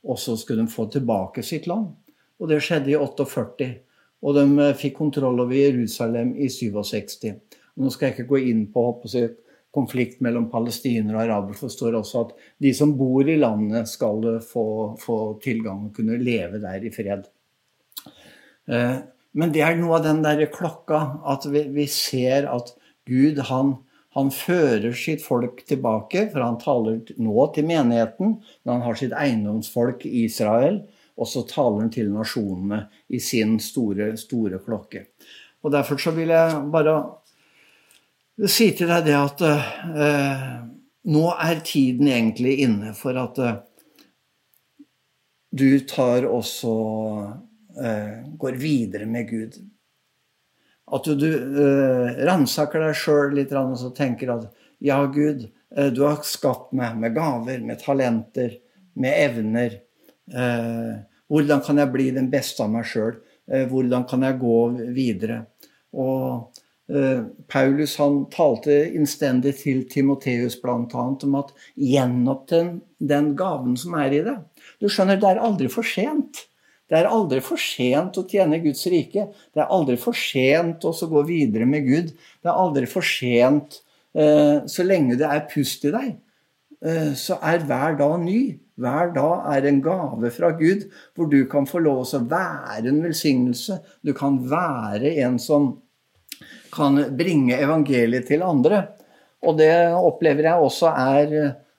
Og 0.05 0.17
så 0.21 0.37
skulle 0.41 0.65
de 0.65 0.73
få 0.73 0.87
tilbake 0.93 1.45
sitt 1.45 1.67
land. 1.69 1.91
Og 2.41 2.49
det 2.49 2.63
skjedde 2.65 2.93
i 2.93 2.97
48. 2.97 3.71
Og 4.25 4.37
de 4.37 4.45
eh, 4.65 4.77
fikk 4.77 4.99
kontroll 5.01 5.41
over 5.45 5.57
Jerusalem 5.57 6.35
i 6.37 6.49
67. 6.53 7.31
Og 7.77 7.85
nå 7.85 7.93
skal 7.93 8.09
jeg 8.11 8.19
ikke 8.19 8.33
gå 8.35 8.43
inn 8.51 8.67
på 8.73 8.85
konflikt 9.75 10.23
mellom 10.25 10.49
palestinere 10.51 11.17
og 11.17 11.23
arabere. 11.25 11.59
forstår 11.61 11.99
også 12.01 12.25
at 12.25 12.33
de 12.59 12.73
som 12.75 12.97
bor 12.99 13.29
i 13.29 13.39
landet, 13.39 13.89
skal 13.89 14.27
eh, 14.37 14.43
få, 14.43 14.97
få 15.01 15.19
tilgang 15.43 15.89
og 15.89 15.95
kunne 15.97 16.19
leve 16.21 16.63
der 16.63 16.85
i 16.85 16.93
fred. 16.95 17.29
Eh, 18.69 18.97
men 19.33 19.55
det 19.55 19.63
er 19.63 19.79
noe 19.79 20.01
av 20.01 20.09
den 20.09 20.25
derre 20.27 20.51
klokka 20.51 21.03
at 21.31 21.47
vi, 21.47 21.69
vi, 21.71 21.87
ser 21.87 22.49
at 22.51 22.75
Gud, 23.07 23.39
han, 23.51 23.77
han 24.17 24.33
fører 24.35 24.95
sitt 24.97 25.23
folk 25.23 25.63
tilbake, 25.71 26.29
for 26.33 26.43
han 26.43 26.59
taler 26.63 27.03
nå 27.23 27.51
til 27.55 27.69
menigheten, 27.71 28.41
men 28.65 28.75
han 28.75 28.87
har 28.87 28.99
sitt 28.99 29.15
eiendomsfolk 29.15 30.03
i 30.09 30.25
Israel 30.27 30.83
og 31.21 31.29
så 31.29 31.45
taler 31.49 31.85
han 31.85 31.93
til 31.93 32.11
nasjonene 32.13 32.85
i 33.13 33.21
sin 33.23 33.59
store, 33.63 34.15
store 34.21 34.61
klokke. 34.65 35.05
Og 35.61 35.73
Derfor 35.75 36.01
så 36.01 36.15
vil 36.17 36.33
jeg 36.33 36.61
bare 36.73 36.95
si 38.49 38.71
til 38.77 38.89
deg 38.89 39.09
det 39.09 39.17
at 39.19 39.43
eh, 39.45 40.47
nå 41.11 41.25
er 41.35 41.61
tiden 41.67 42.09
egentlig 42.09 42.61
inne 42.65 42.95
for 42.97 43.19
at 43.21 43.41
eh, 43.43 43.59
du 45.51 45.81
tar 45.91 46.29
også 46.31 46.73
eh, 47.83 48.17
går 48.39 48.59
videre 48.61 49.09
med 49.11 49.29
Gud. 49.29 49.59
At 50.91 51.07
du, 51.07 51.15
du 51.19 51.31
eh, 51.31 52.21
ransaker 52.27 52.87
deg 52.87 52.99
sjøl 52.99 53.35
litt 53.39 53.55
og 53.59 53.77
så 53.79 53.93
tenker 53.95 54.35
at 54.37 54.49
ja, 54.81 55.03
Gud, 55.11 55.49
eh, 55.77 55.91
du 55.93 56.05
har 56.07 56.23
skapt 56.27 56.73
meg 56.77 56.99
med 57.03 57.17
gaver, 57.19 57.61
med 57.67 57.83
talenter, 57.83 58.57
med 58.95 59.25
evner. 59.27 59.81
Eh, 60.31 60.95
hvordan 61.31 61.63
kan 61.67 61.83
jeg 61.83 61.93
bli 61.93 62.09
den 62.15 62.31
beste 62.31 62.65
av 62.65 62.73
meg 62.73 62.89
sjøl? 62.91 63.19
Hvordan 63.51 64.05
kan 64.07 64.23
jeg 64.23 64.39
gå 64.39 64.57
videre? 64.95 65.41
Og 65.99 66.60
Paulus 67.51 67.93
han 68.01 68.25
talte 68.33 68.75
innstendig 68.91 69.53
til 69.61 69.85
Timoteus 69.87 70.57
bl.a. 70.59 70.77
om 70.91 71.37
at 71.39 71.53
gjenopp 71.79 72.49
den, 72.51 73.29
gaven 73.39 73.77
som 73.79 73.95
er 74.01 74.17
i 74.17 74.23
det. 74.27 74.35
Du 74.83 74.89
skjønner, 74.91 75.21
det 75.21 75.29
er 75.31 75.43
aldri 75.45 75.71
for 75.71 75.87
sent. 75.87 76.49
Det 76.91 76.99
er 76.99 77.07
aldri 77.07 77.39
for 77.45 77.61
sent 77.63 78.19
å 78.19 78.25
tjene 78.27 78.59
Guds 78.65 78.83
rike. 78.91 79.29
Det 79.55 79.63
er 79.63 79.71
aldri 79.71 79.95
for 80.01 80.17
sent 80.17 80.83
å 80.83 80.91
gå 80.91 81.23
videre 81.29 81.69
med 81.71 81.87
Gud. 81.87 82.11
Det 82.43 82.51
er 82.51 82.59
aldri 82.65 82.89
for 82.91 83.07
sent 83.07 83.79
eh, 84.11 84.67
så 84.67 84.87
lenge 84.87 85.19
det 85.21 85.29
er 85.29 85.47
pust 85.53 85.87
i 85.87 85.93
deg. 85.95 86.17
Eh, 86.83 87.13
så 87.15 87.39
er 87.47 87.63
hver 87.69 87.95
dag 88.01 88.17
ny. 88.25 88.41
Hver 88.81 89.13
dag 89.15 89.47
er 89.53 89.69
en 89.69 89.79
gave 89.85 90.33
fra 90.35 90.51
Gud, 90.59 90.89
hvor 91.15 91.31
du 91.31 91.45
kan 91.53 91.69
få 91.69 91.83
lov 91.85 92.03
til 92.09 92.25
å 92.25 92.29
være 92.33 92.91
en 92.91 93.03
velsignelse. 93.05 93.79
Du 94.03 94.11
kan 94.17 94.41
være 94.51 95.15
en 95.23 95.39
som 95.39 95.77
kan 96.73 96.99
bringe 97.17 97.59
evangeliet 97.59 98.29
til 98.31 98.45
andre. 98.47 98.85
Og 99.47 99.59
det 99.59 99.73
opplever 99.97 100.51
jeg 100.51 100.67
også 100.67 100.93
er 100.93 101.35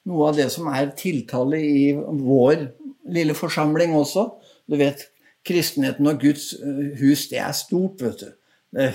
noe 0.10 0.30
av 0.30 0.38
det 0.38 0.48
som 0.54 0.70
er 0.72 0.94
tiltale 0.98 1.60
i 1.62 1.92
vår 1.96 2.68
lille 3.14 3.36
forsamling 3.38 3.94
også. 3.98 4.28
Du 4.70 4.78
vet, 4.80 5.04
kristenheten 5.48 6.08
og 6.10 6.22
Guds 6.22 6.54
eh, 6.58 6.96
hus, 7.02 7.28
det 7.32 7.42
er 7.42 7.54
stort, 7.58 8.02
vet 8.02 8.26
du. 8.26 8.32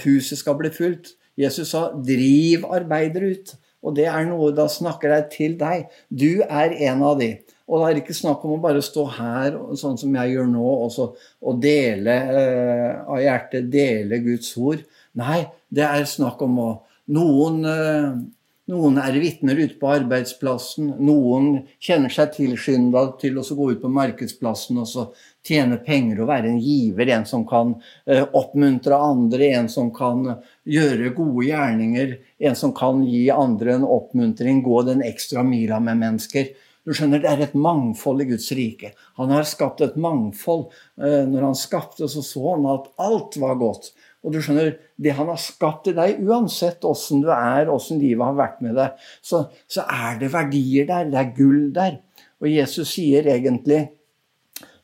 Huset 0.06 0.40
skal 0.40 0.56
bli 0.56 0.70
fullt. 0.72 1.12
Jesus 1.36 1.74
sa 1.74 1.90
'driv 1.92 2.64
arbeidere 2.64 3.34
ut'. 3.34 3.56
Og 3.86 3.94
det 3.94 4.06
er 4.10 4.24
noe 4.26 4.50
da 4.56 4.66
snakker 4.72 5.12
jeg 5.14 5.26
til 5.34 5.58
deg. 5.60 5.86
Du 6.10 6.42
er 6.42 6.74
en 6.88 7.04
av 7.06 7.20
de. 7.20 7.36
Og 7.66 7.80
da 7.80 7.88
er 7.88 7.96
det 7.96 8.04
ikke 8.04 8.16
snakk 8.16 8.44
om 8.46 8.56
å 8.56 8.62
bare 8.62 8.82
stå 8.82 9.04
her 9.16 9.56
sånn 9.78 9.98
som 9.98 10.14
jeg 10.14 10.36
gjør 10.36 10.48
nå, 10.52 10.66
og, 10.86 10.90
så, 10.94 11.08
og 11.42 11.60
dele 11.62 12.14
eh, 12.14 12.92
av 13.02 13.20
hjertet, 13.22 13.66
dele 13.70 14.20
Guds 14.22 14.52
ord. 14.56 14.84
Nei, 15.16 15.46
det 15.72 15.86
er 15.86 16.08
snakk 16.08 16.42
om 16.44 16.60
å 16.60 16.70
Noen, 17.06 17.60
eh, 17.62 18.14
noen 18.66 18.96
er 18.98 19.14
vitner 19.22 19.54
ute 19.60 19.76
på 19.78 19.92
arbeidsplassen. 19.94 20.88
Noen 20.98 21.60
kjenner 21.78 22.10
seg 22.10 22.32
tilskynda 22.34 23.04
til 23.20 23.38
å 23.38 23.44
gå 23.46 23.68
ut 23.70 23.82
på 23.84 23.90
markedsplassen 23.94 24.80
og 24.82 24.88
så 24.90 25.04
tjene 25.46 25.78
penger 25.86 26.24
og 26.24 26.32
være 26.32 26.50
en 26.50 26.58
giver. 26.58 27.12
En 27.14 27.28
som 27.30 27.44
kan 27.46 27.76
eh, 28.10 28.24
oppmuntre 28.26 28.98
andre, 28.98 29.52
en 29.54 29.70
som 29.70 29.92
kan 29.94 30.24
gjøre 30.66 31.14
gode 31.14 31.46
gjerninger. 31.46 32.16
En 32.50 32.58
som 32.58 32.74
kan 32.74 33.06
gi 33.06 33.28
andre 33.30 33.76
en 33.76 33.86
oppmuntring, 33.86 34.64
gå 34.66 34.82
den 34.90 35.06
ekstra 35.06 35.46
mila 35.46 35.78
med 35.78 36.02
mennesker. 36.02 36.50
Du 36.86 36.92
skjønner, 36.94 37.22
Det 37.22 37.30
er 37.30 37.40
et 37.42 37.54
mangfold 37.54 38.22
i 38.22 38.28
Guds 38.32 38.50
rike. 38.54 38.92
Han 39.18 39.30
har 39.34 39.46
skapt 39.46 39.80
et 39.82 39.94
mangfold. 39.94 40.68
Eh, 40.98 41.22
når 41.26 41.48
han 41.48 41.54
skapte, 41.58 42.06
så 42.10 42.22
så 42.22 42.42
han 42.52 42.66
at 42.74 42.90
alt 42.98 43.38
var 43.42 43.56
godt. 43.62 43.90
Og 44.26 44.34
du 44.34 44.40
skjønner, 44.42 44.74
Det 44.98 45.12
han 45.14 45.28
har 45.30 45.38
skapt 45.38 45.90
i 45.90 45.94
deg, 45.94 46.18
uansett 46.26 46.84
åssen 46.88 47.20
du 47.22 47.28
er, 47.30 47.68
åssen 47.70 48.00
livet 48.02 48.24
har 48.26 48.34
vært 48.34 48.62
med 48.64 48.74
deg, 48.74 48.96
så, 49.22 49.44
så, 49.68 49.84
er 49.86 50.18
det 50.18 50.32
verdier 50.32 50.88
der. 50.88 51.10
Det 51.12 51.20
er 51.20 51.34
gull 51.36 51.68
der. 51.76 52.00
Og 52.42 52.48
Jesus 52.50 52.96
sier 52.96 53.28
egentlig 53.30 53.84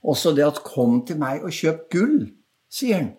også 0.02 0.34
det 0.36 0.44
at 0.46 0.62
'kom 0.62 1.02
til 1.06 1.18
meg 1.18 1.42
og 1.42 1.50
kjøp 1.50 1.88
gull', 1.90 2.30
sier 2.70 2.96
han, 2.96 3.12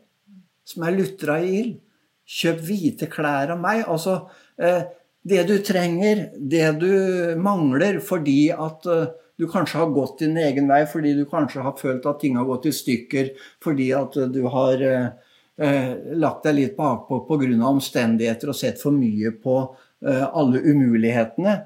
som 0.65 0.83
er 0.83 0.95
lutra 0.95 1.39
i 1.41 1.59
ild. 1.59 1.79
Kjøp 2.23 2.59
hvite 2.63 3.09
klær 3.11 3.51
av 3.51 3.59
meg. 3.59 3.83
Altså, 3.87 4.29
eh, 4.57 4.83
det 5.27 5.47
du 5.47 5.57
trenger, 5.59 6.29
det 6.39 6.79
du 6.79 7.35
mangler 7.35 7.99
fordi 7.99 8.49
at 8.51 8.87
eh, 8.87 9.11
du 9.39 9.47
kanskje 9.47 9.79
har 9.81 9.91
gått 9.91 10.19
din 10.19 10.37
egen 10.37 10.67
vei, 10.69 10.85
fordi 10.85 11.13
du 11.17 11.25
kanskje 11.25 11.63
har 11.65 11.75
følt 11.79 12.05
at 12.05 12.19
ting 12.21 12.37
har 12.37 12.45
gått 12.45 12.67
i 12.69 12.71
stykker, 12.75 13.31
fordi 13.63 13.91
at 13.91 14.13
du 14.31 14.43
har 14.47 14.81
eh, 14.81 15.05
eh 15.05 15.22
lagt 15.57 16.47
deg 16.47 16.55
litt 16.55 16.77
bakpå 16.77 17.19
pga. 17.27 17.67
omstendigheter 17.67 18.49
og 18.49 18.55
sett 18.57 18.81
for 18.81 18.91
mye 18.91 19.31
på 19.37 19.57
eh, 20.05 20.23
alle 20.25 20.59
umulighetene, 20.59 21.59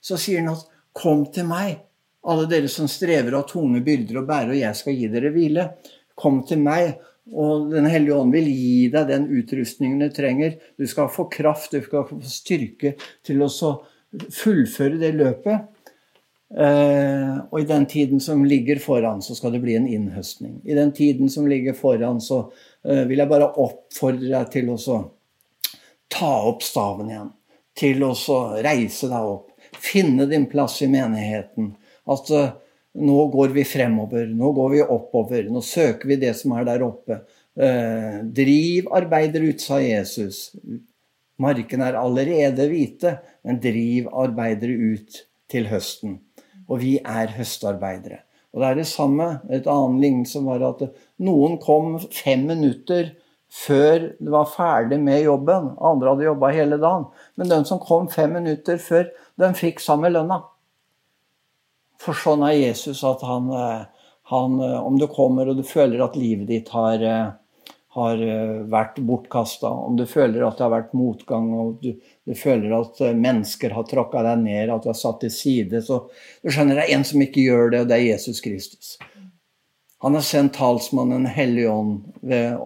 så 0.00 0.18
sier 0.18 0.42
han 0.42 0.56
at 0.56 0.66
'kom 0.92 1.26
til 1.32 1.44
meg', 1.44 1.78
alle 2.26 2.46
dere 2.46 2.68
som 2.68 2.88
strever 2.88 3.32
av 3.32 3.46
tunge 3.48 3.80
byrder 3.80 4.18
å 4.18 4.26
bære, 4.26 4.50
og 4.50 4.58
jeg 4.58 4.76
skal 4.76 4.94
gi 4.94 5.08
dere 5.08 5.30
hvile. 5.30 5.68
Kom 6.16 6.42
til 6.42 6.58
meg, 6.58 6.98
og 7.32 7.70
Den 7.70 7.84
hellige 7.84 8.16
ånd 8.16 8.32
vil 8.32 8.48
gi 8.48 8.88
deg 8.88 9.06
den 9.08 9.28
utrustningen 9.28 9.98
du 9.98 10.08
trenger. 10.08 10.58
Du 10.78 10.86
skal 10.86 11.08
få 11.08 11.28
kraft, 11.28 11.70
du 11.70 11.82
skal 11.82 12.06
få 12.08 12.20
styrke 12.24 12.96
til 13.22 13.42
å 13.42 13.48
fullføre 14.32 14.98
det 14.98 15.14
løpet. 15.14 15.68
Eh, 16.48 17.34
og 17.50 17.60
i 17.60 17.68
den 17.68 17.84
tiden 17.86 18.20
som 18.20 18.44
ligger 18.44 18.80
foran, 18.80 19.20
så 19.20 19.36
skal 19.36 19.52
det 19.52 19.60
bli 19.60 19.76
en 19.76 19.86
innhøstning. 19.86 20.62
I 20.64 20.74
den 20.74 20.92
tiden 20.92 21.28
som 21.28 21.46
ligger 21.46 21.76
foran, 21.76 22.20
så 22.24 22.46
eh, 22.46 22.67
vil 22.82 23.18
jeg 23.18 23.30
bare 23.30 23.50
oppfordre 23.58 24.28
deg 24.30 24.50
til 24.52 24.68
å 24.72 24.78
ta 26.08 26.32
opp 26.48 26.64
staven 26.64 27.10
igjen. 27.12 27.30
Til 27.78 28.02
å 28.06 28.12
reise 28.64 29.10
deg 29.10 29.32
opp. 29.34 29.52
Finne 29.78 30.26
din 30.30 30.48
plass 30.50 30.80
i 30.82 30.88
menigheten. 30.90 31.72
At 32.08 32.30
eh, 32.34 32.52
nå 32.98 33.18
går 33.32 33.54
vi 33.54 33.64
fremover, 33.68 34.26
nå 34.26 34.52
går 34.56 34.70
vi 34.72 34.82
oppover, 34.82 35.48
nå 35.52 35.62
søker 35.62 36.08
vi 36.08 36.18
det 36.20 36.32
som 36.38 36.54
er 36.56 36.66
der 36.66 36.84
oppe. 36.86 37.20
Eh, 37.58 38.22
driv 38.24 38.88
arbeider 38.96 39.44
ut, 39.50 39.60
sa 39.62 39.80
Jesus. 39.82 40.48
Markene 41.38 41.90
er 41.90 41.98
allerede 42.00 42.66
hvite, 42.70 43.18
men 43.46 43.60
driv 43.62 44.08
arbeidere 44.10 44.94
ut 44.94 45.20
til 45.50 45.68
høsten. 45.70 46.18
Og 46.68 46.82
vi 46.82 46.96
er 46.98 47.36
høstarbeidere. 47.36 48.24
Og 48.54 48.62
det 48.62 48.68
er 48.68 48.78
det 48.78 48.88
samme. 48.88 49.28
Et 49.52 49.66
annet 49.68 50.02
lignelse 50.02 50.42
var 50.46 50.64
at 50.70 50.84
noen 51.24 51.58
kom 51.62 51.98
fem 52.00 52.46
minutter 52.48 53.12
før 53.48 54.10
det 54.20 54.32
var 54.32 54.48
ferdig 54.52 54.98
med 55.00 55.24
jobben. 55.24 55.72
Andre 55.80 56.12
hadde 56.12 56.28
jobba 56.28 56.52
hele 56.52 56.78
dagen. 56.80 57.08
Men 57.36 57.52
den 57.52 57.66
som 57.68 57.80
kom 57.80 58.08
fem 58.12 58.34
minutter 58.36 58.80
før, 58.82 59.08
den 59.40 59.56
fikk 59.56 59.80
samme 59.80 60.10
lønna. 60.12 60.42
For 61.98 62.16
sånn 62.16 62.44
er 62.46 62.56
Jesus 62.56 63.02
at 63.06 63.24
han, 63.26 63.50
eh, 63.50 63.84
han, 64.30 64.60
eh, 64.60 64.78
Om 64.86 64.98
du 64.98 65.06
kommer 65.06 65.48
og 65.48 65.56
du 65.56 65.62
føler 65.62 66.04
at 66.04 66.16
livet 66.16 66.46
ditt 66.46 66.68
har, 66.68 67.02
eh, 67.02 67.30
har 67.98 68.22
vært 68.70 69.00
bortkasta, 69.04 69.68
om 69.68 69.96
du 69.98 70.04
føler 70.08 70.46
at 70.46 70.58
det 70.58 70.64
har 70.66 70.74
vært 70.74 70.96
motgang, 70.96 71.50
og 71.58 71.82
du, 71.82 71.92
du 72.26 72.34
føler 72.38 72.74
at 72.78 73.00
mennesker 73.18 73.74
har 73.76 73.86
tråkka 73.90 74.24
deg 74.26 74.42
ned, 74.46 74.72
at 74.74 74.86
du 74.86 74.90
er 74.92 74.98
satt 74.98 75.20
til 75.24 75.32
side, 75.34 75.82
så 75.84 76.04
du 76.42 76.50
skjønner 76.52 76.80
det 76.80 76.88
er 76.88 76.96
en 76.96 77.06
som 77.08 77.24
ikke 77.24 77.44
gjør 77.44 77.74
det, 77.74 77.84
og 77.84 77.90
det 77.90 77.98
er 77.98 78.06
Jesus 78.10 78.42
Kristus. 78.44 78.96
Han 79.98 80.14
har 80.14 80.22
sendt 80.22 80.54
talsmannen 80.54 81.26
Hellig 81.26 81.66
Ånd 81.70 82.02
ved, 82.20 82.58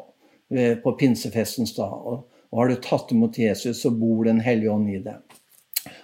ved, 0.52 0.82
på 0.84 0.92
pinsefestens 1.00 1.72
dag. 1.78 1.92
Og, 1.92 2.26
og 2.52 2.60
har 2.60 2.68
du 2.68 2.82
tatt 2.84 3.12
imot 3.14 3.38
Jesus, 3.40 3.80
så 3.80 3.92
bor 3.96 4.26
Den 4.28 4.42
hellige 4.44 4.72
ånd 4.72 4.90
i 4.92 5.00
deg. 5.00 5.38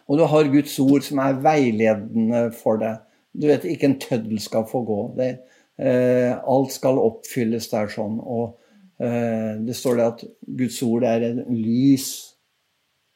Og 0.08 0.18
du 0.18 0.24
har 0.24 0.48
Guds 0.48 0.78
ord 0.80 1.04
som 1.04 1.20
er 1.20 1.36
veiledende 1.44 2.46
for 2.56 2.80
deg. 2.80 3.04
Du 3.36 3.44
vet, 3.50 3.66
ikke 3.68 3.90
en 3.90 3.98
tøddel 4.00 4.40
skal 4.40 4.64
få 4.70 4.80
gå. 4.88 5.00
Det, 5.18 5.28
eh, 5.76 6.32
alt 6.32 6.72
skal 6.72 7.00
oppfylles 7.02 7.68
der 7.74 7.92
sånn. 7.92 8.16
Og 8.24 8.46
eh, 8.48 8.56
det 8.98 9.76
står 9.78 9.98
det 9.98 10.06
at 10.10 10.22
Guds 10.58 10.80
ord 10.82 11.04
er 11.06 11.22
en 11.28 11.44
lys 11.54 12.08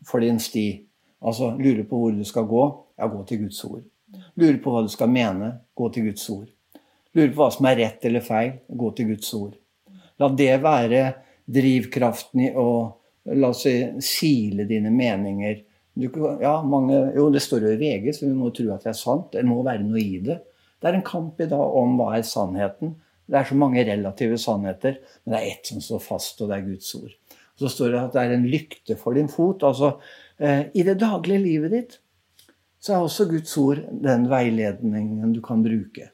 for 0.07 0.23
din 0.23 0.39
sti. 0.39 0.67
Altså 1.23 1.53
lurer 1.59 1.83
på 1.89 1.99
hvor 1.99 2.15
du 2.15 2.23
skal 2.27 2.47
gå, 2.51 2.63
ja, 2.99 3.09
gå 3.11 3.23
til 3.27 3.45
Guds 3.45 3.65
ord. 3.67 3.83
Lurer 4.39 4.59
på 4.63 4.73
hva 4.75 4.83
du 4.85 4.91
skal 4.93 5.11
mene, 5.11 5.51
gå 5.75 5.89
til 5.95 6.09
Guds 6.11 6.29
ord. 6.31 6.49
Lurer 7.13 7.35
på 7.35 7.43
hva 7.43 7.51
som 7.55 7.69
er 7.69 7.79
rett 7.83 8.07
eller 8.09 8.25
feil, 8.25 8.55
gå 8.69 8.91
til 8.97 9.13
Guds 9.13 9.35
ord. 9.39 9.59
La 10.21 10.31
det 10.39 10.55
være 10.63 11.03
drivkraften 11.53 12.47
i 12.47 12.51
å 12.59 12.69
la 13.39 13.53
oss 13.53 13.65
si, 13.67 13.75
sile 14.03 14.67
dine 14.69 14.91
meninger. 14.95 15.61
Du, 15.95 16.09
ja, 16.41 16.57
mange, 16.65 16.99
jo, 17.17 17.29
det 17.33 17.43
står 17.45 17.67
jo 17.67 17.75
i 17.75 17.81
VG, 17.81 18.09
så 18.17 18.27
vi 18.27 18.35
må 18.37 18.51
tro 18.55 18.71
at 18.75 18.87
det 18.87 18.95
er 18.95 18.99
sant. 18.99 19.33
Det 19.35 19.45
må 19.47 19.61
være 19.67 19.85
noe 19.85 20.01
i 20.01 20.21
det. 20.25 20.39
Det 20.81 20.91
er 20.91 20.99
en 20.99 21.07
kamp 21.07 21.41
i 21.41 21.49
dag 21.51 21.77
om 21.79 21.99
hva 21.99 22.15
er 22.17 22.27
sannheten. 22.27 22.97
Det 23.27 23.39
er 23.39 23.49
så 23.49 23.57
mange 23.59 23.85
relative 23.87 24.39
sannheter, 24.41 24.99
men 25.23 25.35
det 25.35 25.41
er 25.41 25.51
ett 25.53 25.69
som 25.71 25.83
står 25.83 26.03
fast, 26.05 26.41
og 26.43 26.51
det 26.51 26.59
er 26.59 26.67
Guds 26.67 26.95
ord. 26.99 27.13
Så 27.61 27.71
står 27.71 27.93
det 27.93 28.01
at 28.01 28.17
det 28.17 28.23
er 28.23 28.35
en 28.37 28.49
lykte 28.51 28.97
for 28.99 29.17
din 29.17 29.31
fot. 29.31 29.63
Altså, 29.67 29.95
eh, 30.39 30.67
i 30.75 30.85
det 30.87 30.99
daglige 31.01 31.43
livet 31.43 31.77
ditt 31.77 31.99
så 32.83 32.97
er 32.97 33.05
også 33.05 33.29
Guds 33.31 33.53
ord 33.63 33.79
den 34.03 34.27
veiledningen 34.31 35.35
du 35.37 35.41
kan 35.45 35.63
bruke. 35.63 36.09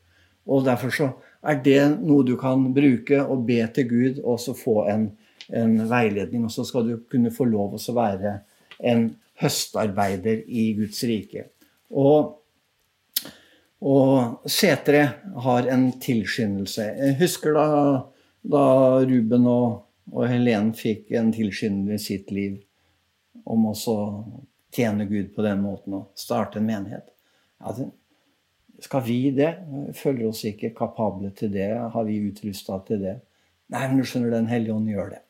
Og 0.48 0.66
derfor 0.66 0.92
så 0.92 1.08
er 1.48 1.60
det 1.64 1.80
noe 2.02 2.26
du 2.26 2.34
kan 2.40 2.66
bruke 2.76 3.22
og 3.24 3.46
be 3.48 3.62
til 3.72 3.88
Gud, 3.88 4.20
og 4.24 4.40
så 4.42 4.52
få 4.56 4.82
en, 4.92 5.06
en 5.48 5.78
veiledning. 5.88 6.44
Og 6.44 6.52
så 6.52 6.66
skal 6.68 6.88
du 6.88 6.98
kunne 7.08 7.32
få 7.32 7.46
lov 7.48 7.78
å 7.78 7.96
være 7.96 8.34
en 8.84 9.08
høstarbeider 9.40 10.44
i 10.48 10.72
Guds 10.76 11.00
rike. 11.08 11.46
Og, 11.94 12.34
og 13.78 14.48
Setre 14.50 15.04
har 15.44 15.68
en 15.70 15.90
tilskyndelse. 16.02 16.86
Jeg 16.98 17.18
husker 17.20 17.54
da, 17.54 17.66
da 18.42 18.64
Ruben 19.06 19.46
og, 19.46 19.84
og 20.10 20.26
Helen 20.30 20.72
fikk 20.74 21.12
en 21.18 21.30
tilskyndelse 21.34 21.94
i 21.94 22.06
sitt 22.08 22.32
liv 22.34 22.58
om 23.48 23.68
å 23.70 23.74
tjene 24.74 25.06
Gud 25.08 25.30
på 25.36 25.44
den 25.46 25.62
måten 25.62 25.94
og 26.00 26.10
starte 26.18 26.60
en 26.60 26.66
menighet. 26.68 27.06
Ja, 27.62 27.74
skal 28.82 29.02
vi 29.06 29.30
det? 29.34 29.54
Føler 29.98 30.28
oss 30.28 30.44
ikke 30.46 30.74
kapable 30.76 31.32
til 31.38 31.50
det? 31.54 31.70
Har 31.94 32.04
vi 32.06 32.20
utrusta 32.28 32.78
til 32.86 33.02
det? 33.02 33.16
Nei, 33.74 33.86
men 33.88 33.98
du 34.00 34.06
skjønner, 34.06 34.30
Den 34.30 34.50
hellige 34.50 34.74
ånd 34.74 34.90
gjør 34.90 35.10
det. 35.16 35.22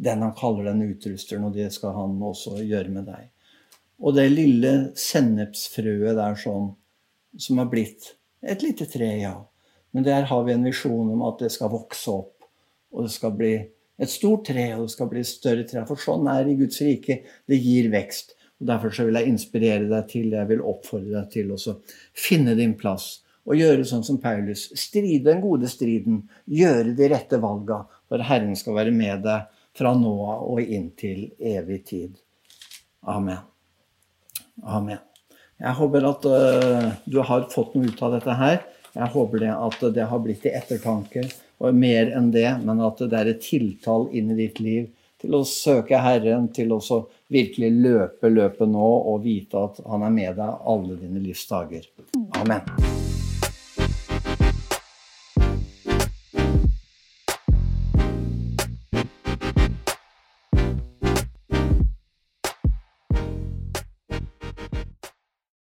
Den 0.00 0.22
han 0.24 0.32
kaller 0.36 0.70
den 0.70 0.86
utrusteren, 0.88 1.44
og 1.44 1.56
det 1.56 1.68
skal 1.74 1.92
han 1.92 2.16
også 2.24 2.62
gjøre 2.64 2.92
med 2.92 3.10
deg. 3.10 3.28
Og 4.00 4.16
det 4.16 4.30
lille 4.32 4.72
sennepsfrøet 4.96 6.16
der 6.16 6.38
sånn, 6.40 6.70
som 7.38 7.60
har 7.62 7.68
blitt 7.70 8.14
et 8.42 8.62
lite 8.64 8.86
tre, 8.88 9.10
ja. 9.20 9.34
Men 9.90 10.06
der 10.06 10.28
har 10.30 10.44
vi 10.46 10.54
en 10.54 10.64
visjon 10.64 11.10
om 11.12 11.22
at 11.28 11.42
det 11.42 11.50
skal 11.52 11.72
vokse 11.72 12.12
opp, 12.12 12.46
og 12.94 13.06
det 13.06 13.14
skal 13.14 13.34
bli 13.36 13.54
et 14.00 14.10
stort 14.10 14.46
tre, 14.48 14.70
og 14.76 14.86
det 14.86 14.94
skal 14.94 15.10
bli 15.10 15.24
større 15.26 15.66
tre. 15.68 15.82
For 15.88 16.00
sånn 16.00 16.28
er 16.30 16.44
det 16.46 16.54
i 16.54 16.60
Guds 16.62 16.80
rike. 16.84 17.20
Det 17.48 17.58
gir 17.58 17.90
vekst. 17.92 18.36
Og 18.60 18.68
Derfor 18.70 18.94
så 18.94 19.06
vil 19.08 19.18
jeg 19.18 19.32
inspirere 19.32 19.88
deg 19.90 20.08
til, 20.08 20.32
jeg 20.36 20.48
vil 20.50 20.64
oppfordre 20.64 21.18
deg 21.18 21.32
til 21.32 21.52
å 21.56 21.76
finne 22.16 22.56
din 22.58 22.76
plass 22.80 23.18
og 23.48 23.56
gjøre 23.56 23.86
sånn 23.88 24.04
som 24.06 24.20
Paulus. 24.22 24.68
Stride 24.78 25.24
den 25.30 25.42
gode 25.44 25.70
striden, 25.70 26.22
gjøre 26.46 26.94
de 26.96 27.10
rette 27.10 27.40
valga, 27.42 27.82
for 28.08 28.28
Herren 28.28 28.54
skal 28.58 28.78
være 28.78 28.94
med 28.94 29.24
deg 29.26 29.48
fra 29.76 29.94
nå 29.96 30.14
av 30.28 30.48
og 30.54 30.62
inn 30.62 30.90
til 30.98 31.30
evig 31.38 31.84
tid. 31.88 32.18
Amen. 33.08 33.46
Amen. 34.62 35.09
Jeg 35.60 35.76
håper 35.76 36.06
at 36.08 36.24
uh, 36.24 36.86
du 37.04 37.20
har 37.26 37.48
fått 37.52 37.74
noe 37.76 37.90
ut 37.90 38.02
av 38.02 38.16
dette 38.16 38.36
her. 38.38 38.62
Jeg 38.94 39.12
håper 39.12 39.44
det 39.44 39.52
at 39.52 39.82
det 39.94 40.06
har 40.10 40.22
blitt 40.24 40.40
til 40.44 40.56
ettertanke, 40.56 41.26
og 41.60 41.76
mer 41.76 42.10
enn 42.16 42.32
det, 42.34 42.48
men 42.64 42.80
at 42.82 43.02
det 43.04 43.18
er 43.18 43.34
et 43.34 43.44
tiltall 43.44 44.08
inn 44.16 44.32
i 44.32 44.38
ditt 44.40 44.58
liv 44.64 44.88
til 45.20 45.36
å 45.36 45.42
søke 45.44 46.00
Herren, 46.00 46.48
til 46.56 46.72
å 46.72 46.80
virkelig 47.30 47.70
løpe 47.76 48.32
løpet 48.32 48.72
nå 48.72 48.92
og 49.12 49.20
vite 49.26 49.66
at 49.68 49.82
Han 49.86 50.06
er 50.08 50.16
med 50.16 50.40
deg 50.40 50.70
alle 50.74 50.96
dine 51.02 51.20
livsdager. 51.28 51.84
Amen. 52.40 52.89